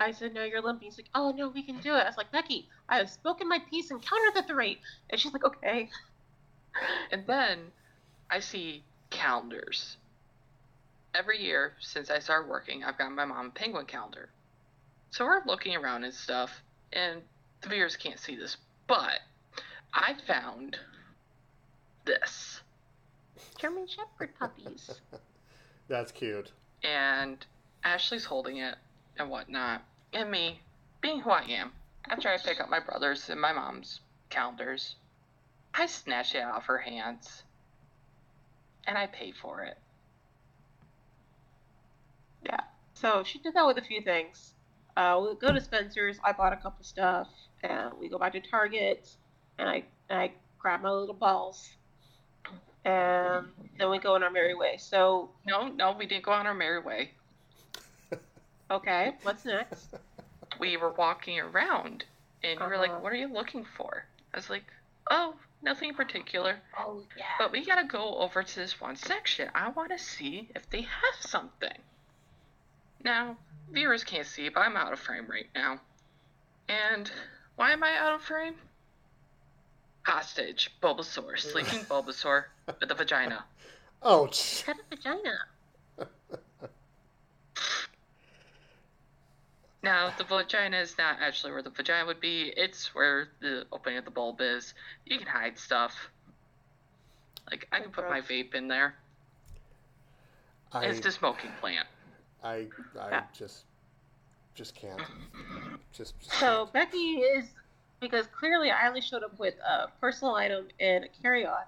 [0.00, 0.86] I said, no, you're limping.
[0.86, 2.00] He's like, oh, no, we can do it.
[2.00, 4.78] I was like, Becky, I have spoken my piece and countered the three.
[5.08, 5.88] And she's like, okay.
[7.10, 7.58] And then
[8.30, 9.96] I see calendars.
[11.14, 14.28] Every year since I started working, I've got my mom a penguin calendar.
[15.10, 17.22] So we're looking around and stuff, and
[17.62, 19.20] the viewers can't see this, but
[19.92, 20.76] I found
[22.04, 22.60] this.
[23.58, 24.90] German Shepherd puppies.
[25.88, 26.52] That's cute.
[26.82, 27.44] and
[27.84, 28.74] Ashley's holding it
[29.18, 29.82] and whatnot,
[30.12, 30.60] and me,
[31.00, 31.72] being who I am,
[32.08, 34.96] after I pick up my brother's and my mom's calendars,
[35.74, 37.44] I snatch it out of her hands,
[38.86, 39.78] and I pay for it.
[42.44, 42.60] Yeah.
[42.94, 44.52] So she did that with a few things.
[44.96, 46.18] Uh, we go to Spencer's.
[46.24, 47.28] I bought a couple stuff,
[47.62, 49.08] and we go back to Target,
[49.58, 51.68] and I and I grab my little balls,
[52.84, 53.46] and
[53.78, 54.76] then we go on our merry way.
[54.78, 57.10] So No, no, we didn't go on our merry way.
[58.70, 59.94] okay, what's next?
[60.58, 62.04] We were walking around,
[62.42, 63.00] and you were like, Uh-huh.
[63.00, 64.64] "What are you looking for?" I was like,
[65.10, 67.24] "Oh, nothing in particular." Oh yeah.
[67.38, 69.50] But we gotta go over to this one section.
[69.54, 71.76] I want to see if they have something.
[73.04, 73.36] Now,
[73.70, 75.80] viewers can't see, but I'm out of frame right now.
[76.68, 77.10] And
[77.56, 78.54] why am I out of frame?
[80.02, 82.44] Hostage, Bulbasaur, sleeping Bulbasaur
[82.80, 83.44] with a vagina.
[84.04, 84.64] Ouch.
[84.66, 85.38] Got a vagina.
[89.86, 92.52] Now, the vagina is not actually where the vagina would be.
[92.56, 94.74] It's where the opening of the bulb is.
[95.04, 96.10] You can hide stuff.
[97.48, 98.96] Like I can put my vape in there.
[100.72, 101.86] I, It's the smoking plant.
[102.42, 102.66] I,
[102.98, 103.24] I Yeah.
[103.32, 103.64] just,
[104.54, 105.00] just can't.
[105.92, 106.72] Just, just So can't.
[106.72, 107.46] Becky is
[108.00, 111.64] because clearly I only showed up with a personal item and a carry-on.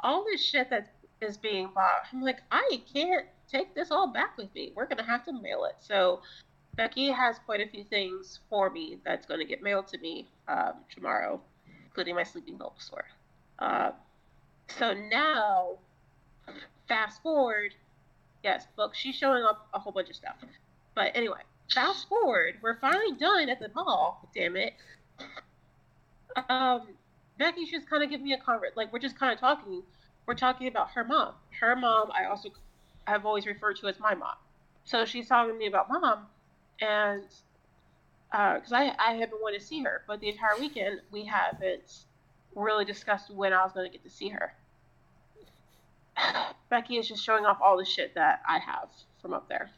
[0.00, 4.36] All this shit that is being bought, I'm like, I can't take this all back
[4.36, 4.72] with me.
[4.74, 5.76] We're gonna have to mail it.
[5.80, 6.20] So
[6.74, 10.26] Becky has quite a few things for me that's going to get mailed to me
[10.48, 11.40] um, tomorrow,
[11.84, 13.02] including my sleeping Bulbasaur.
[13.58, 13.90] Uh,
[14.78, 15.76] so now,
[16.88, 17.74] fast forward,
[18.42, 18.94] yes, book.
[18.94, 20.36] She's showing up a whole bunch of stuff.
[20.94, 21.40] But anyway,
[21.72, 24.28] fast forward, we're finally done at the mall.
[24.34, 24.74] Damn it.
[26.48, 26.82] Um,
[27.38, 28.76] Becky's just kind of giving me a convert.
[28.76, 29.82] Like we're just kind of talking.
[30.26, 31.34] We're talking about her mom.
[31.60, 32.50] Her mom, I also
[33.06, 34.34] have always referred to as my mom.
[34.84, 36.26] So she's talking to me about mom,
[36.80, 37.22] and
[38.30, 42.04] because I I haven't wanted to see her, but the entire weekend we haven't
[42.54, 44.54] really discussed when I was going to get to see her.
[46.68, 48.88] Becky is just showing off all the shit that I have
[49.20, 49.70] from up there.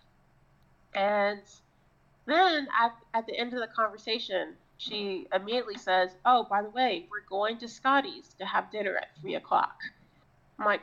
[0.95, 1.41] And
[2.27, 7.07] then at, at the end of the conversation, she immediately says, Oh, by the way,
[7.11, 9.77] we're going to Scotty's to have dinner at three o'clock.
[10.59, 10.83] I'm like,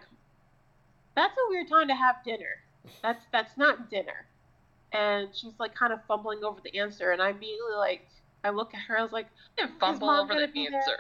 [1.16, 2.62] That's a weird time to have dinner.
[3.02, 4.26] That's that's not dinner.
[4.92, 8.08] And she's like kind of fumbling over the answer, and I immediately like
[8.44, 9.28] I look at her, I was like,
[9.58, 10.80] I didn't fumble over the be there?
[10.80, 10.98] answer.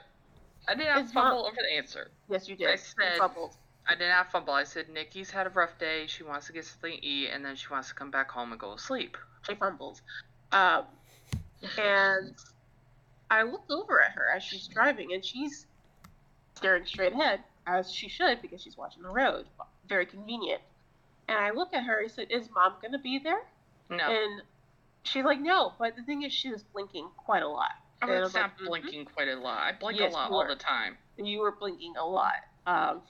[0.67, 2.11] I did not Is mom- fumble over the answer.
[2.29, 2.69] Yes, you did.
[2.69, 3.55] I said- fumbled.
[3.91, 4.53] I did not fumble.
[4.53, 6.05] I said Nikki's had a rough day.
[6.07, 8.51] She wants to get something to eat, and then she wants to come back home
[8.51, 9.17] and go to sleep.
[9.41, 10.01] She fumbles,
[10.53, 10.85] Um,
[11.77, 12.33] and
[13.29, 15.65] I look over at her as she's driving, and she's
[16.55, 19.45] staring straight ahead, as she should, because she's watching the road.
[19.89, 20.61] Very convenient.
[21.27, 23.41] And I look at her and said, Is mom going to be there?
[23.89, 24.41] No, And
[25.03, 25.73] she's like, No.
[25.79, 27.71] But the thing is, she was blinking quite a lot.
[28.01, 29.57] I and I mean, was it's like, not "Mhm." blinking quite a lot.
[29.59, 30.97] I blink Yes, a lot all the time.
[31.17, 32.33] You were blinking a lot.
[32.65, 33.01] Um,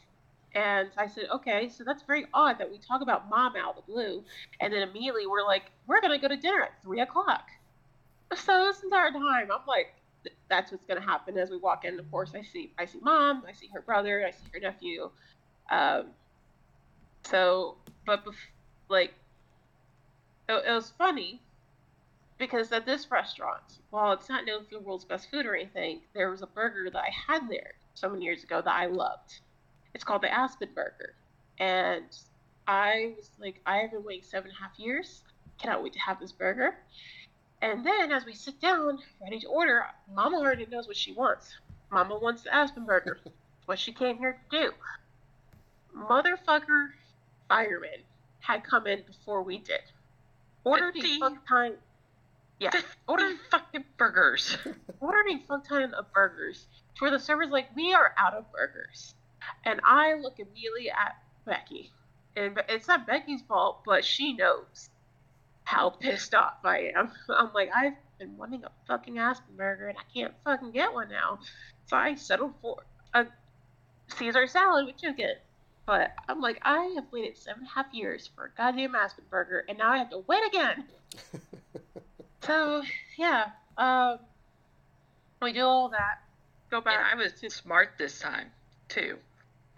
[0.54, 3.86] and I said, okay, so that's very odd that we talk about mom out of
[3.86, 4.24] the blue,
[4.60, 7.48] and then immediately we're like, we're gonna go to dinner at three o'clock.
[8.36, 9.94] So this entire time, I'm like,
[10.50, 12.00] that's what's gonna happen as we walk in.
[12.00, 15.10] Of course, I see, I see mom, I see her brother, I see her nephew.
[15.70, 16.08] Um,
[17.24, 18.36] so, but bef-
[18.90, 19.14] like,
[20.50, 21.42] it, it was funny
[22.38, 26.02] because at this restaurant, while it's not known for the world's best food or anything,
[26.14, 29.42] there was a burger that I had there so many years ago that I loved.
[29.94, 31.16] It's called the Aspen Burger.
[31.60, 32.06] And
[32.68, 35.24] I was like, I have been waiting seven and a half years.
[35.58, 36.76] Cannot wait to have this burger.
[37.62, 41.56] And then as we sit down, ready to order, Mama already knows what she wants.
[41.92, 43.20] Mama wants the Aspen burger.
[43.66, 44.72] what she came here to do.
[45.96, 46.90] Motherfucker
[47.48, 48.00] fireman
[48.40, 49.82] had come in before we did.
[50.64, 51.20] Ordered a 50?
[51.20, 51.74] fuck time.
[52.60, 52.72] Yeah.
[53.08, 54.58] Order fucking burgers.
[55.00, 58.52] ordered a fuck ton of burgers to where the server's like, we are out of
[58.52, 59.16] burgers.
[59.66, 61.92] And I look immediately at Becky.
[62.36, 64.90] And it's not Becky's fault, but she knows
[65.64, 67.12] how pissed off I am.
[67.30, 71.10] I'm like, I've been wanting a fucking Aspen burger and I can't fucking get one
[71.10, 71.40] now.
[71.88, 72.78] So I settled for
[73.14, 73.26] a
[74.18, 75.36] Caesar salad with chicken.
[75.86, 79.26] But I'm like, I have waited seven and a half years for a goddamn Aspen
[79.30, 80.86] burger and now I have to wait again.
[82.44, 82.82] So
[83.18, 84.18] yeah, um,
[85.42, 86.20] we do all that.
[86.70, 87.14] Go And back.
[87.14, 88.48] I was smart this time,
[88.90, 89.18] too.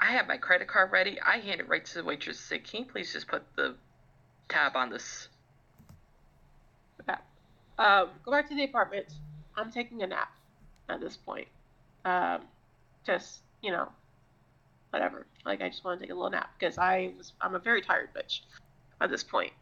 [0.04, 1.18] I had my credit card ready.
[1.22, 3.76] I handed it right to the waitress and said, Can you please just put the
[4.50, 5.30] tab on this?
[7.80, 9.06] Um, go back to the apartment.
[9.56, 10.30] I'm taking a nap
[10.90, 11.48] at this point.
[12.04, 12.42] Um,
[13.06, 13.88] just you know,
[14.90, 15.26] whatever.
[15.46, 17.82] Like I just want to take a little nap because I was I'm a very
[17.82, 18.42] tired bitch
[19.00, 19.54] at this point.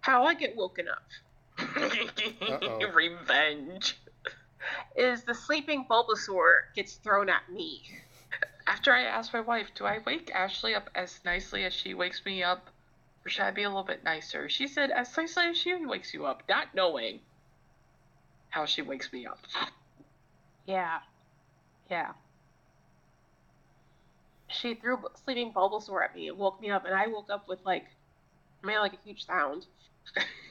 [0.00, 1.02] How I get woken up.
[2.94, 3.98] Revenge.
[4.96, 7.82] is the sleeping Bulbasaur gets thrown at me.
[8.68, 12.22] After I asked my wife, Do I wake Ashley up as nicely as she wakes
[12.26, 12.68] me up?
[13.24, 14.50] Or should I be a little bit nicer?
[14.50, 17.20] She said, As nicely as she wakes you up, not knowing
[18.50, 19.38] how she wakes me up.
[20.66, 20.98] Yeah,
[21.90, 22.12] yeah.
[24.48, 27.60] She threw sleeping Bulbasaur at me and woke me up, and I woke up with
[27.64, 27.86] like,
[28.62, 29.64] I made like a huge sound.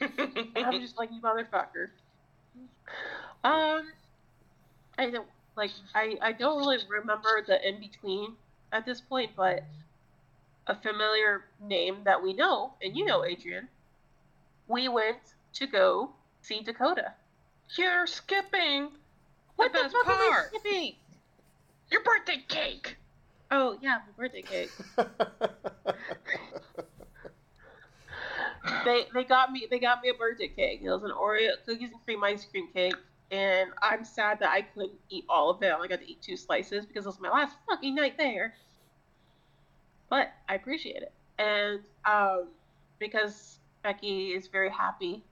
[0.56, 1.90] I'm just like, you motherfucker.
[3.44, 3.92] Um,
[4.98, 5.28] I don't
[5.58, 5.72] like.
[5.94, 8.36] I I don't really remember the in between
[8.72, 9.64] at this point, but
[10.66, 13.68] a familiar name that we know, and you know, Adrian.
[14.68, 15.18] We went
[15.54, 17.14] to go see Dakota.
[17.76, 18.90] You're skipping
[19.56, 20.48] What the best fuck am I part.
[20.48, 20.96] skipping?
[21.90, 22.96] your birthday cake.
[23.50, 24.70] Oh yeah, my birthday cake.
[28.84, 30.80] they they got me they got me a birthday cake.
[30.82, 32.94] It was an Oreo cookies and cream ice cream cake,
[33.30, 35.72] and I'm sad that I couldn't eat all of it.
[35.72, 38.54] I got to eat two slices because it was my last fucking night there.
[40.08, 42.48] But I appreciate it, and um,
[42.98, 45.22] because Becky is very happy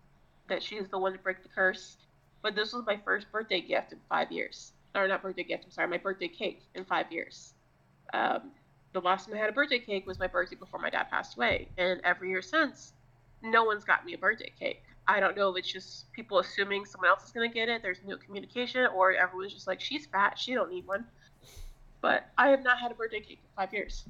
[0.48, 1.96] that she's the one to break the curse.
[2.42, 5.64] But this was my first birthday gift in five years, or not birthday gift.
[5.64, 7.54] I'm sorry, my birthday cake in five years.
[8.12, 8.50] Um,
[8.92, 11.36] the last time I had a birthday cake was my birthday before my dad passed
[11.36, 12.92] away, and every year since,
[13.42, 14.82] no one's got me a birthday cake.
[15.08, 17.82] I don't know if it's just people assuming someone else is gonna get it.
[17.82, 21.04] There's no communication, or everyone's just like, she's fat, she don't need one.
[22.00, 24.04] But I have not had a birthday cake in five years,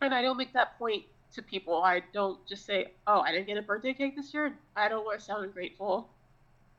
[0.00, 1.04] and I don't make that point
[1.34, 1.82] to people.
[1.82, 4.56] I don't just say, oh, I didn't get a birthday cake this year.
[4.76, 6.08] I don't want to sound ungrateful.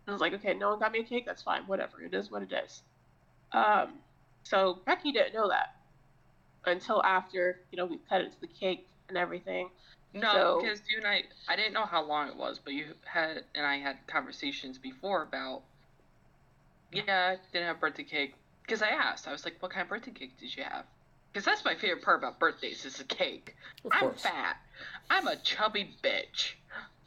[0.07, 1.25] I was like, okay, no one got me a cake.
[1.25, 1.63] That's fine.
[1.63, 2.01] Whatever.
[2.01, 2.83] It is what it is.
[3.51, 3.95] Um,
[4.43, 5.75] so Becky didn't know that
[6.65, 9.69] until after you know we cut into the cake and everything.
[10.15, 12.95] No, So- because you and I, I didn't know how long it was, but you
[13.03, 15.61] had and I had conversations before about,
[16.91, 18.35] yeah, I didn't have birthday cake.
[18.61, 20.85] Because I asked, I was like, what kind of birthday cake did you have?
[21.31, 23.55] Because that's my favorite part about birthdays is the cake.
[23.91, 24.21] I'm course.
[24.21, 24.55] fat.
[25.09, 26.53] I'm a chubby bitch.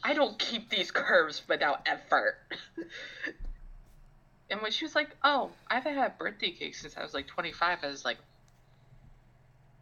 [0.04, 2.36] I don't keep these curves without effort.
[4.50, 7.26] and when she was like, oh, I haven't had birthday cake since I was like
[7.26, 8.18] 25, I was like,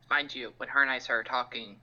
[0.09, 1.77] mind you, when her and I started talking,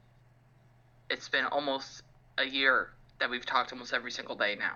[1.14, 2.02] it's been almost
[2.40, 2.90] a year
[3.20, 4.74] that we've talked almost every single day now.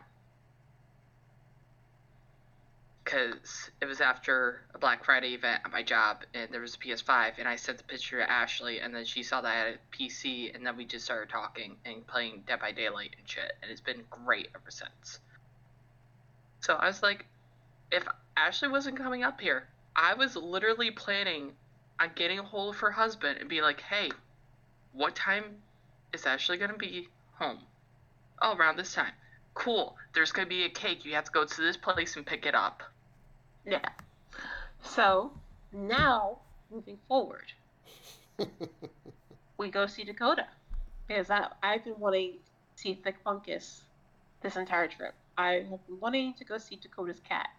[3.04, 6.78] Because it was after a Black Friday event at my job, and there was a
[6.78, 9.68] PS5, and I sent the picture to Ashley, and then she saw that I had
[9.76, 13.54] a PC, and then we just started talking and playing Dead by Daylight and shit,
[13.64, 15.20] and it's been great ever since.
[16.60, 17.26] So I was like,
[17.92, 21.54] if Ashley wasn't coming up here, I was literally planning
[22.00, 24.12] on getting a hold of her husband and be like, hey,
[24.92, 25.44] what time
[26.14, 27.60] is Ashley gonna be home?
[28.42, 29.14] Oh, around this time.
[29.54, 29.96] Cool.
[30.14, 31.06] There's gonna be a cake.
[31.06, 32.84] You have to go to this place and pick it up.
[33.66, 33.90] Yeah.
[34.84, 35.32] So
[35.72, 36.40] now
[36.72, 37.52] moving forward,
[39.58, 40.48] we go see Dakota
[41.08, 43.82] because I, I've been wanting to see Thick Funkus
[44.42, 45.14] this entire trip.
[45.38, 47.50] I have been wanting to go see Dakota's cat.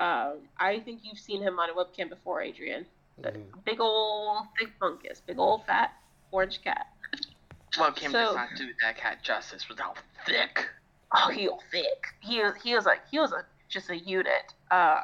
[0.00, 2.86] Um, I think you've seen him on a webcam before, Adrian.
[3.20, 3.64] Mhm.
[3.64, 5.92] Big old Thick Funkus, big old fat
[6.32, 6.86] orange cat.
[7.78, 10.68] Well, Kim So- does not do that cat justice without thick.
[11.12, 12.06] Oh, he was thick.
[12.20, 14.52] He was he was like he was a just a unit.
[14.70, 15.00] Uh,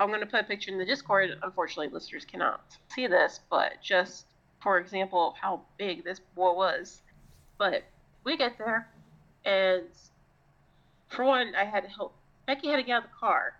[0.00, 1.30] I'm gonna put a picture in the Discord.
[1.42, 4.26] Unfortunately, listeners cannot see this, but just
[4.60, 7.02] for example of how big this boy was.
[7.58, 7.84] But
[8.24, 8.88] we get there,
[9.44, 9.84] and
[11.08, 12.14] for one, I had to help
[12.46, 13.54] Becky had to get out of the car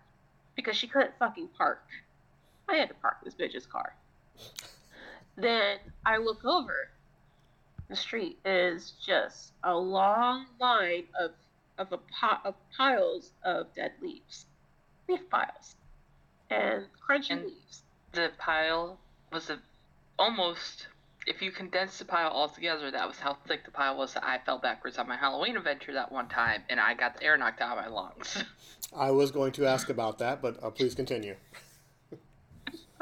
[0.57, 1.85] because she couldn't fucking park.
[2.69, 3.95] I had to park this bitch's car.
[5.37, 6.91] Then I look over.
[7.93, 11.33] The street is just a long line of
[11.77, 14.47] of a pot of piles of dead leaves,
[15.11, 15.77] leaf piles,
[16.49, 17.83] and crunchy And- leaves.
[18.13, 18.99] The pile
[19.31, 19.59] was a,
[20.19, 20.87] almost,
[21.27, 24.17] if you condense the pile all together, that was how thick the pile was.
[24.17, 27.37] I fell backwards on my Halloween adventure that one time, and I got the air
[27.37, 28.43] knocked out of my lungs.
[28.97, 31.37] I was going to ask about that, but uh, please continue.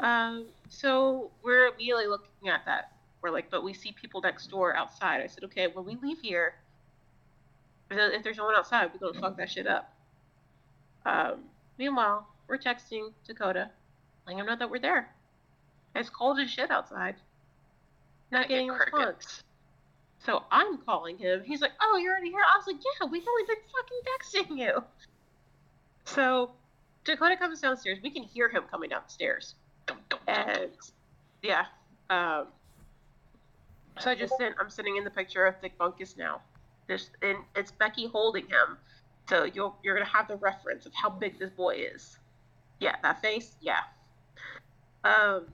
[0.01, 2.91] Um, so we're immediately looking at that.
[3.21, 5.21] We're like, but we see people next door outside.
[5.21, 6.55] I said, okay, when we leave here,
[7.89, 9.93] if there's no one outside, we're gonna fuck that shit up.
[11.05, 11.43] Um,
[11.77, 13.69] meanwhile, we're texting Dakota,
[14.25, 15.09] letting him know that we're there.
[15.95, 17.15] It's cold as shit outside.
[18.31, 19.43] Not I getting a response.
[20.19, 21.43] So I'm calling him.
[21.43, 24.57] He's like, "Oh, you're already here." I was like, "Yeah, we've only been fucking texting
[24.57, 24.83] you."
[26.05, 26.51] So
[27.03, 27.99] Dakota comes downstairs.
[28.01, 29.55] We can hear him coming downstairs,
[30.27, 30.71] and
[31.41, 31.65] yeah.
[32.09, 32.47] Um,
[34.01, 34.55] so I just sent.
[34.59, 36.41] I'm sitting in the picture of Thick Bunkus now.
[36.87, 38.77] There's and it's Becky holding him,
[39.29, 42.17] so you'll you're gonna have the reference of how big this boy is.
[42.79, 43.55] Yeah, that face.
[43.61, 43.81] Yeah.
[45.03, 45.47] Um.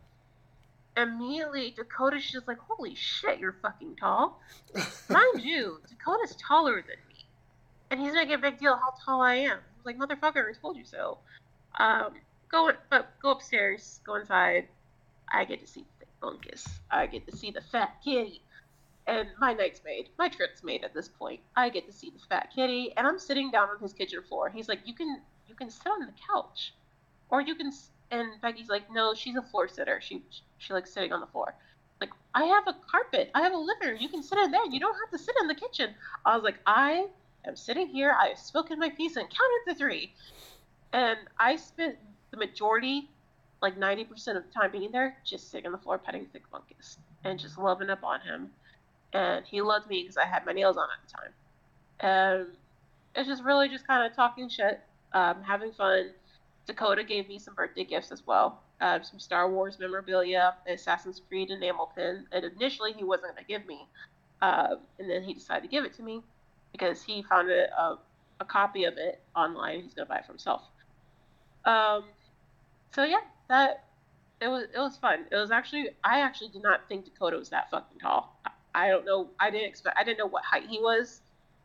[0.95, 4.41] Immediately, Dakota's just like, "Holy shit, you're fucking tall."
[5.09, 7.25] Mind you, Dakota's taller than me.
[7.91, 9.57] And he's making a big deal how tall I am.
[9.59, 11.19] I was like, motherfucker, I told you so.
[11.79, 12.13] Um,
[12.49, 14.67] go but go upstairs, go inside.
[15.31, 15.85] I get to see
[16.21, 16.67] Bunkus.
[16.91, 18.41] I get to see the fat kitty.
[19.07, 20.09] And my night's made.
[20.19, 21.39] My trip's made at this point.
[21.55, 24.49] I get to see the fat kitty, and I'm sitting down on his kitchen floor.
[24.49, 26.73] He's like, "You can, you can sit on the couch,
[27.29, 30.01] or you can." s-" And Becky's like, "No, she's a floor sitter.
[30.01, 30.23] She,
[30.57, 31.55] she likes sitting on the floor."
[32.01, 33.31] Like, I have a carpet.
[33.33, 33.97] I have a living room.
[33.99, 34.65] You can sit in there.
[34.65, 35.95] You don't have to sit in the kitchen.
[36.25, 37.07] I was like, I
[37.45, 38.15] am sitting here.
[38.19, 40.13] I have spoken my piece and counted the three.
[40.93, 41.97] And I spent
[42.31, 43.09] the majority,
[43.61, 46.97] like 90% of the time being there, just sitting on the floor petting Thick Bunkus
[47.23, 48.49] and just loving up on him.
[49.13, 51.31] And he loved me because I had my nails on at the time.
[51.99, 52.47] And
[53.15, 54.81] it's just really just kind of talking shit,
[55.13, 56.11] um, having fun.
[56.67, 58.61] Dakota gave me some birthday gifts as well.
[58.79, 62.25] Uh, some Star Wars memorabilia, Assassin's Creed enamel pin.
[62.31, 63.87] And initially he wasn't going to give me.
[64.41, 66.21] Uh, and then he decided to give it to me
[66.71, 67.97] because he found a, a,
[68.41, 69.81] a copy of it online.
[69.81, 70.61] He's going to buy it for himself.
[71.65, 72.03] Um,
[72.93, 73.85] so yeah, that
[74.41, 75.25] it was it was fun.
[75.31, 78.39] It was actually I actually did not think Dakota was that fucking tall.
[78.45, 78.51] I,
[78.85, 79.29] I don't know.
[79.39, 79.97] I didn't expect.
[79.97, 81.21] I didn't know what height he was.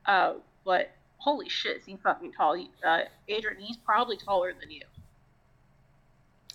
[0.07, 2.55] Uh, but holy shit, is he fucking tall?
[2.55, 4.83] He, uh, Adrian, he's probably taller than you.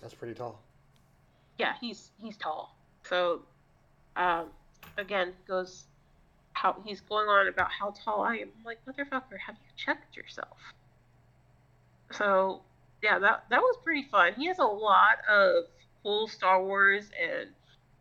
[0.00, 0.60] That's pretty tall.
[1.58, 2.76] Yeah, he's he's tall.
[3.04, 3.42] So,
[4.16, 4.46] um,
[4.96, 5.84] again, goes
[6.52, 8.48] how he's going on about how tall I am.
[8.58, 10.58] I'm like, motherfucker, have you checked yourself?
[12.10, 12.62] So,
[13.02, 14.34] yeah, that that was pretty fun.
[14.34, 15.64] He has a lot of
[16.02, 17.50] cool Star Wars and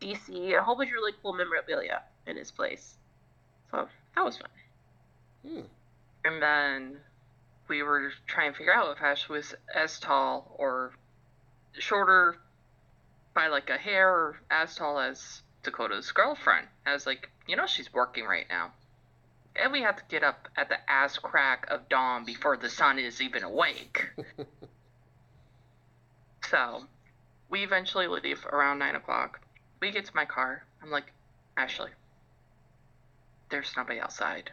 [0.01, 2.95] DC, a whole bunch of really cool memorabilia in his place.
[3.71, 4.49] So that was fun.
[5.45, 5.61] Hmm.
[6.25, 6.97] And then
[7.67, 10.93] we were trying to figure out if Ash was as tall or
[11.73, 12.37] shorter
[13.33, 16.67] by like a hair or as tall as Dakota's girlfriend.
[16.85, 18.71] I was like, you know, she's working right now.
[19.55, 22.99] And we have to get up at the ass crack of dawn before the sun
[22.99, 24.05] is even awake.
[26.49, 26.83] so
[27.49, 29.41] we eventually leave around 9 o'clock.
[29.81, 30.63] We get to my car.
[30.81, 31.11] I'm like,
[31.55, 31.91] Ashley,
[33.49, 34.51] there's nobody outside.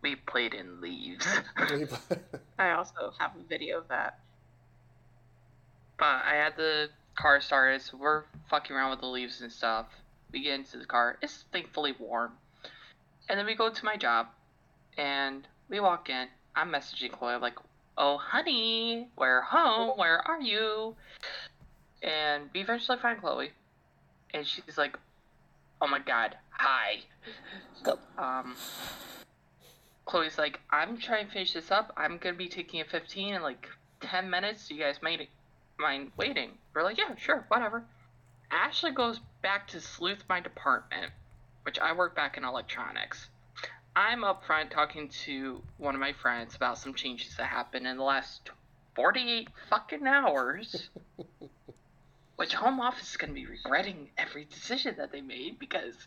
[0.00, 1.26] We played in leaves.
[2.58, 4.20] I also have a video of that.
[5.98, 9.86] but I had the car started, so we're fucking around with the leaves and stuff.
[10.32, 11.18] We get into the car.
[11.20, 12.32] It's thankfully warm.
[13.28, 14.28] And then we go to my job,
[14.96, 16.28] and we walk in.
[16.54, 17.58] I'm messaging Chloe, I'm like,
[17.98, 19.98] oh, honey, we're home.
[19.98, 20.94] Where are you?
[22.02, 23.50] And we eventually find Chloe,
[24.32, 24.96] and she's like,
[25.82, 27.00] oh my god, hi.
[28.16, 28.54] Um,
[30.06, 31.92] Chloe's like, I'm trying to finish this up.
[31.96, 33.66] I'm gonna be taking a 15 in like
[34.00, 34.70] 10 minutes.
[34.70, 35.28] You guys might
[35.78, 36.52] mind waiting?
[36.72, 37.84] We're like, yeah, sure, whatever.
[38.50, 41.12] Ashley goes back to sleuth my department,
[41.64, 43.28] which I work back in electronics.
[43.98, 47.96] I'm up front talking to one of my friends about some changes that happened in
[47.96, 48.48] the last
[48.94, 50.88] 48 fucking hours.
[52.36, 55.96] which home office is going to be regretting every decision that they made because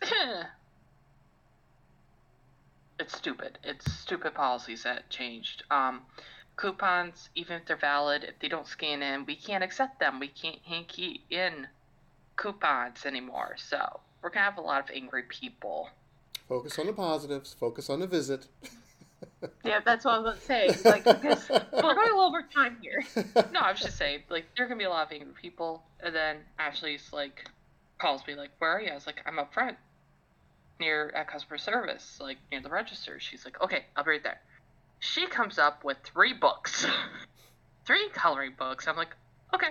[2.98, 3.58] it's stupid.
[3.62, 5.62] It's stupid policies that changed.
[5.70, 6.00] Um,
[6.56, 10.18] coupons, even if they're valid, if they don't scan in, we can't accept them.
[10.18, 11.66] We can't hanky in
[12.36, 13.56] coupons anymore.
[13.58, 15.90] So we're gonna have a lot of angry people.
[16.52, 17.56] Focus on the positives.
[17.58, 18.46] Focus on the visit.
[19.64, 20.72] Yeah, that's what I was saying.
[20.84, 23.04] Like, because we're going a little over time here.
[23.52, 26.14] No, I was just saying, like, there can be a lot of angry people, and
[26.14, 27.48] then Ashley's like
[27.98, 29.76] calls me like, "Where are you?" I was like, "I'm up front,
[30.80, 34.40] near at customer service, like near the register." She's like, "Okay, I'll be right there."
[34.98, 36.84] She comes up with three books,
[37.84, 38.88] three coloring books.
[38.88, 39.14] I'm like,
[39.54, 39.70] "Okay."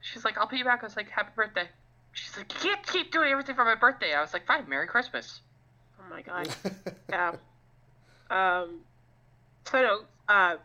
[0.00, 1.68] She's like, "I'll pay you back." I was like, "Happy birthday."
[2.12, 4.88] She's like, "You can't keep doing everything for my birthday." I was like, "Fine, Merry
[4.88, 5.40] Christmas."
[6.10, 6.48] My god.
[7.08, 7.32] Yeah.
[8.30, 8.80] Um.
[9.64, 10.04] So.
[10.28, 10.56] Uh.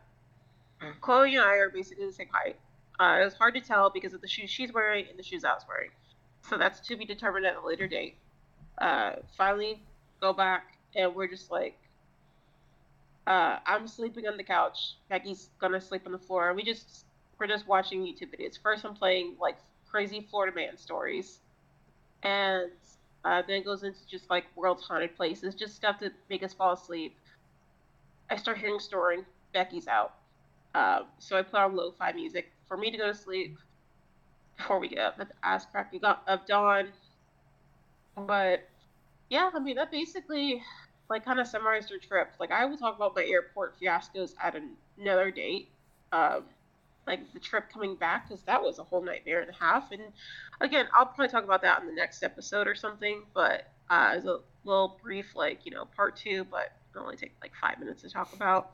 [1.00, 2.58] Chloe and I are basically the same height.
[3.00, 5.46] Uh, it was hard to tell because of the shoes she's wearing and the shoes
[5.46, 5.90] I was wearing.
[6.50, 8.18] So that's to be determined at a later date.
[8.78, 9.82] Uh, finally,
[10.20, 11.78] go back and we're just like,
[13.26, 14.96] uh, I'm sleeping on the couch.
[15.10, 16.54] Becky's gonna sleep on the floor.
[16.54, 17.06] We just
[17.40, 18.60] we're just watching YouTube videos.
[18.62, 19.58] First, I'm playing like
[19.90, 21.40] crazy Florida man stories,
[22.22, 22.70] and
[23.26, 26.54] uh, then it goes into just like world's haunted places, just stuff to make us
[26.54, 27.16] fall asleep.
[28.30, 29.26] I start hearing snoring.
[29.54, 30.14] Becky's out.
[30.76, 33.58] Um, so I put on lo-fi music for me to go to sleep
[34.58, 35.94] before we get up at the ass crack
[36.28, 36.88] of dawn.
[38.16, 38.68] But
[39.30, 40.62] yeah, I mean that basically
[41.10, 42.32] like kind of summarized our trip.
[42.40, 44.56] Like I will talk about my airport fiascos at
[44.98, 45.70] another date.
[46.12, 46.44] Um,
[47.08, 49.92] like the trip coming back because that was a whole nightmare and a half.
[49.92, 50.02] And
[50.62, 53.24] again, I'll probably talk about that in the next episode or something.
[53.34, 57.34] But uh, as a little brief, like you know, part two, but it'll only take
[57.42, 58.72] like five minutes to talk about.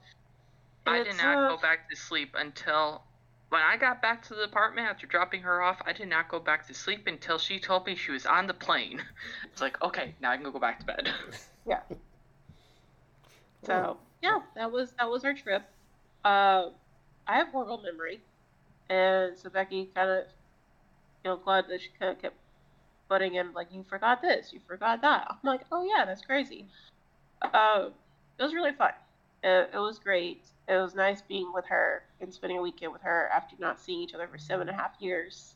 [0.86, 3.06] I It's, did not uh, go back to sleep until
[3.50, 5.82] when I got back to the apartment after dropping her off.
[5.86, 8.54] I did not go back to sleep until she told me she was on the
[8.54, 9.04] plane.
[9.52, 11.10] It's like, okay, now I can go back to bed.
[11.66, 11.82] Yeah.
[13.64, 15.64] So yeah, that was that was our trip.
[16.24, 16.70] Uh,
[17.30, 18.22] I have horrible memory,
[18.90, 20.26] and so Becky kind of,
[21.24, 22.38] you know, glad that she kind of kept
[23.10, 26.66] butting in like, "You forgot this, you forgot that." I'm like, "Oh yeah, that's crazy."
[27.44, 27.90] Uh,
[28.40, 28.94] it was really fun.
[29.44, 30.46] It, it was great.
[30.68, 34.02] It was nice being with her and spending a weekend with her after not seeing
[34.02, 35.56] each other for seven and a half years,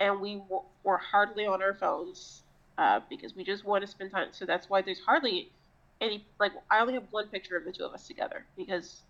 [0.00, 2.42] and we w- were hardly on our phones
[2.78, 4.28] uh, because we just want to spend time.
[4.32, 5.52] So that's why there's hardly
[6.00, 9.02] any like I only have one picture of the two of us together because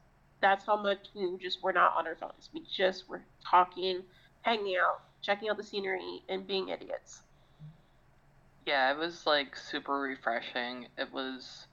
[0.44, 2.50] that's how much we just were not on our phones.
[2.52, 4.02] We just were talking,
[4.42, 7.22] hanging out, checking out the scenery, and being idiots.
[8.66, 10.86] yeah, it was like super refreshing.
[10.98, 11.66] It was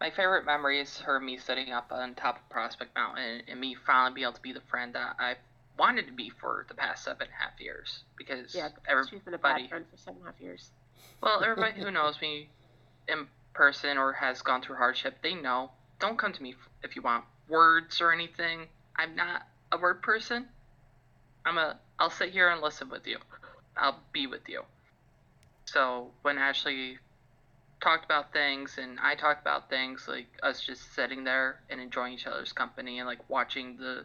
[0.00, 3.74] my favorite memory is her me sitting up on top of Prospect Mountain and me
[3.86, 5.34] finally being able to be the friend that I
[5.76, 9.20] wanted to be for the past seven and a half years because Yeah, every she's
[9.22, 10.70] been a everybody- bad friend for seven and a half years.
[11.20, 12.50] Well, everybody who knows me
[13.08, 15.72] in person or has gone through hardship, they know.
[15.98, 16.54] Don't come to me
[16.84, 18.66] if you want words or anything.
[18.96, 20.46] I'm not a word person.
[21.44, 21.78] I'm a.
[21.98, 23.18] I'll sit here and listen with you.
[23.76, 24.62] I'll be with you.
[25.64, 26.98] So when Ashley
[27.82, 32.14] talked about things and I talked about things, like us just sitting there and enjoying
[32.14, 34.04] each other's company and like watching the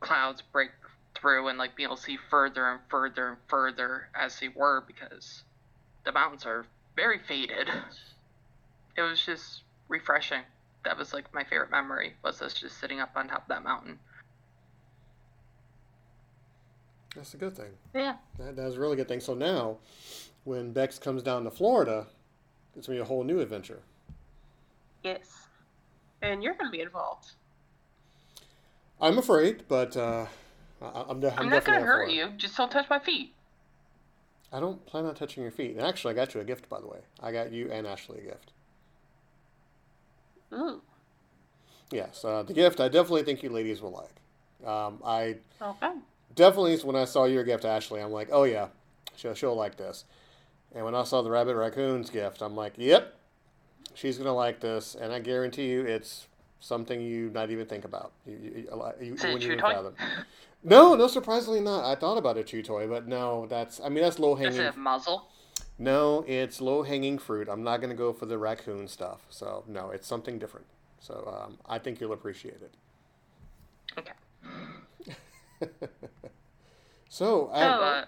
[0.00, 0.70] clouds break
[1.14, 4.82] through and like being able to see further and further and further as they were
[4.86, 5.42] because
[6.04, 6.66] the mountains are
[6.96, 7.68] very faded.
[8.96, 10.42] It was just refreshing.
[10.84, 13.64] That was like my favorite memory was us just sitting up on top of that
[13.64, 13.98] mountain.
[17.16, 17.70] That's a good thing.
[17.94, 19.20] Yeah, That, that's a really good thing.
[19.20, 19.78] So now,
[20.42, 22.06] when Bex comes down to Florida,
[22.76, 23.80] it's gonna be a whole new adventure.
[25.02, 25.46] yes,
[26.22, 27.32] and you're gonna be involved.
[29.00, 30.26] I'm afraid, but uh,
[30.82, 32.30] I, I'm, de- I'm, I'm, not gonna hurt you.
[32.36, 33.34] Just don't touch my feet.
[34.52, 35.76] I don't plan on touching your feet.
[35.76, 37.00] And actually, I got you a gift, by the way.
[37.20, 38.52] I got you and Ashley a gift.
[40.54, 40.80] Ooh,
[41.90, 44.68] Yes, uh, the gift I definitely think you ladies will like.
[44.68, 45.92] Um, I okay.
[46.34, 48.68] definitely, when I saw your gift, Ashley, I'm like, oh yeah,
[49.16, 50.04] she'll, she'll like this.
[50.74, 53.14] And when I saw the rabbit raccoon's gift, I'm like, yep,
[53.94, 56.26] she's gonna like this, and I guarantee you, it's
[56.60, 58.12] something you not even think about.
[58.26, 59.70] You, you, you, you, Is it a chew even toy?
[59.70, 59.94] fathom.
[60.64, 61.84] No, no, surprisingly not.
[61.84, 64.60] I thought about a chew toy, but no, that's I mean that's low Does hanging.
[64.62, 65.28] it have muzzle?
[65.78, 67.48] No, it's low hanging fruit.
[67.48, 69.22] I'm not gonna go for the raccoon stuff.
[69.28, 70.66] So no, it's something different.
[71.00, 72.74] So um, I think you'll appreciate it.
[73.98, 74.12] Okay.
[77.08, 78.06] so I,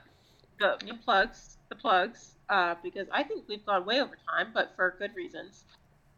[0.59, 4.49] But the, the plugs, the plugs, uh, because I think we've gone way over time,
[4.55, 5.65] but for good reasons.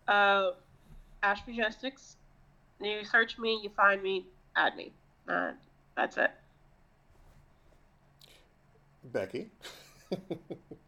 [0.06, 0.52] Uh,
[1.22, 2.16] Ash Majestics,
[2.80, 4.26] you search me, you find me,
[4.56, 4.92] add me.
[5.28, 5.52] Uh,
[5.96, 6.30] that's it.
[9.04, 9.48] Becky.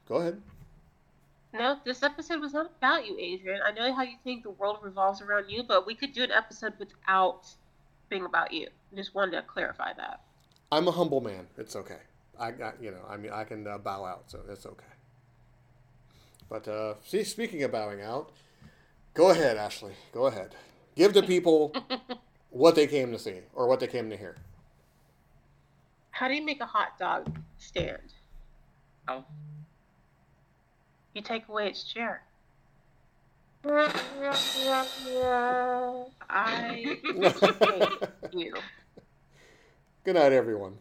[0.10, 0.42] go ahead.
[1.54, 3.62] No, this episode was not about you, Adrian.
[3.66, 6.32] I know how you think the world revolves around you, but we could do an
[6.32, 7.48] episode without
[8.10, 8.68] being about you.
[8.94, 10.20] Just wanted to clarify that.
[10.70, 11.48] I'm a humble man.
[11.58, 12.02] It's okay.
[12.38, 14.84] I, I you know, I mean, I can uh, bow out, so it's okay.
[16.50, 18.34] But uh, see, speaking of bowing out,
[19.16, 19.94] Go ahead, Ashley.
[20.12, 20.54] Go ahead.
[20.96, 21.74] Give the people
[22.50, 24.36] what they came to see or what they came to hear.
[26.12, 28.14] How do you make a hot dog stand?
[29.08, 29.24] Oh.
[31.14, 32.24] You take away its chair.
[33.66, 33.90] I
[36.76, 37.02] hate
[38.34, 38.54] you.
[40.04, 40.78] Good night, everyone.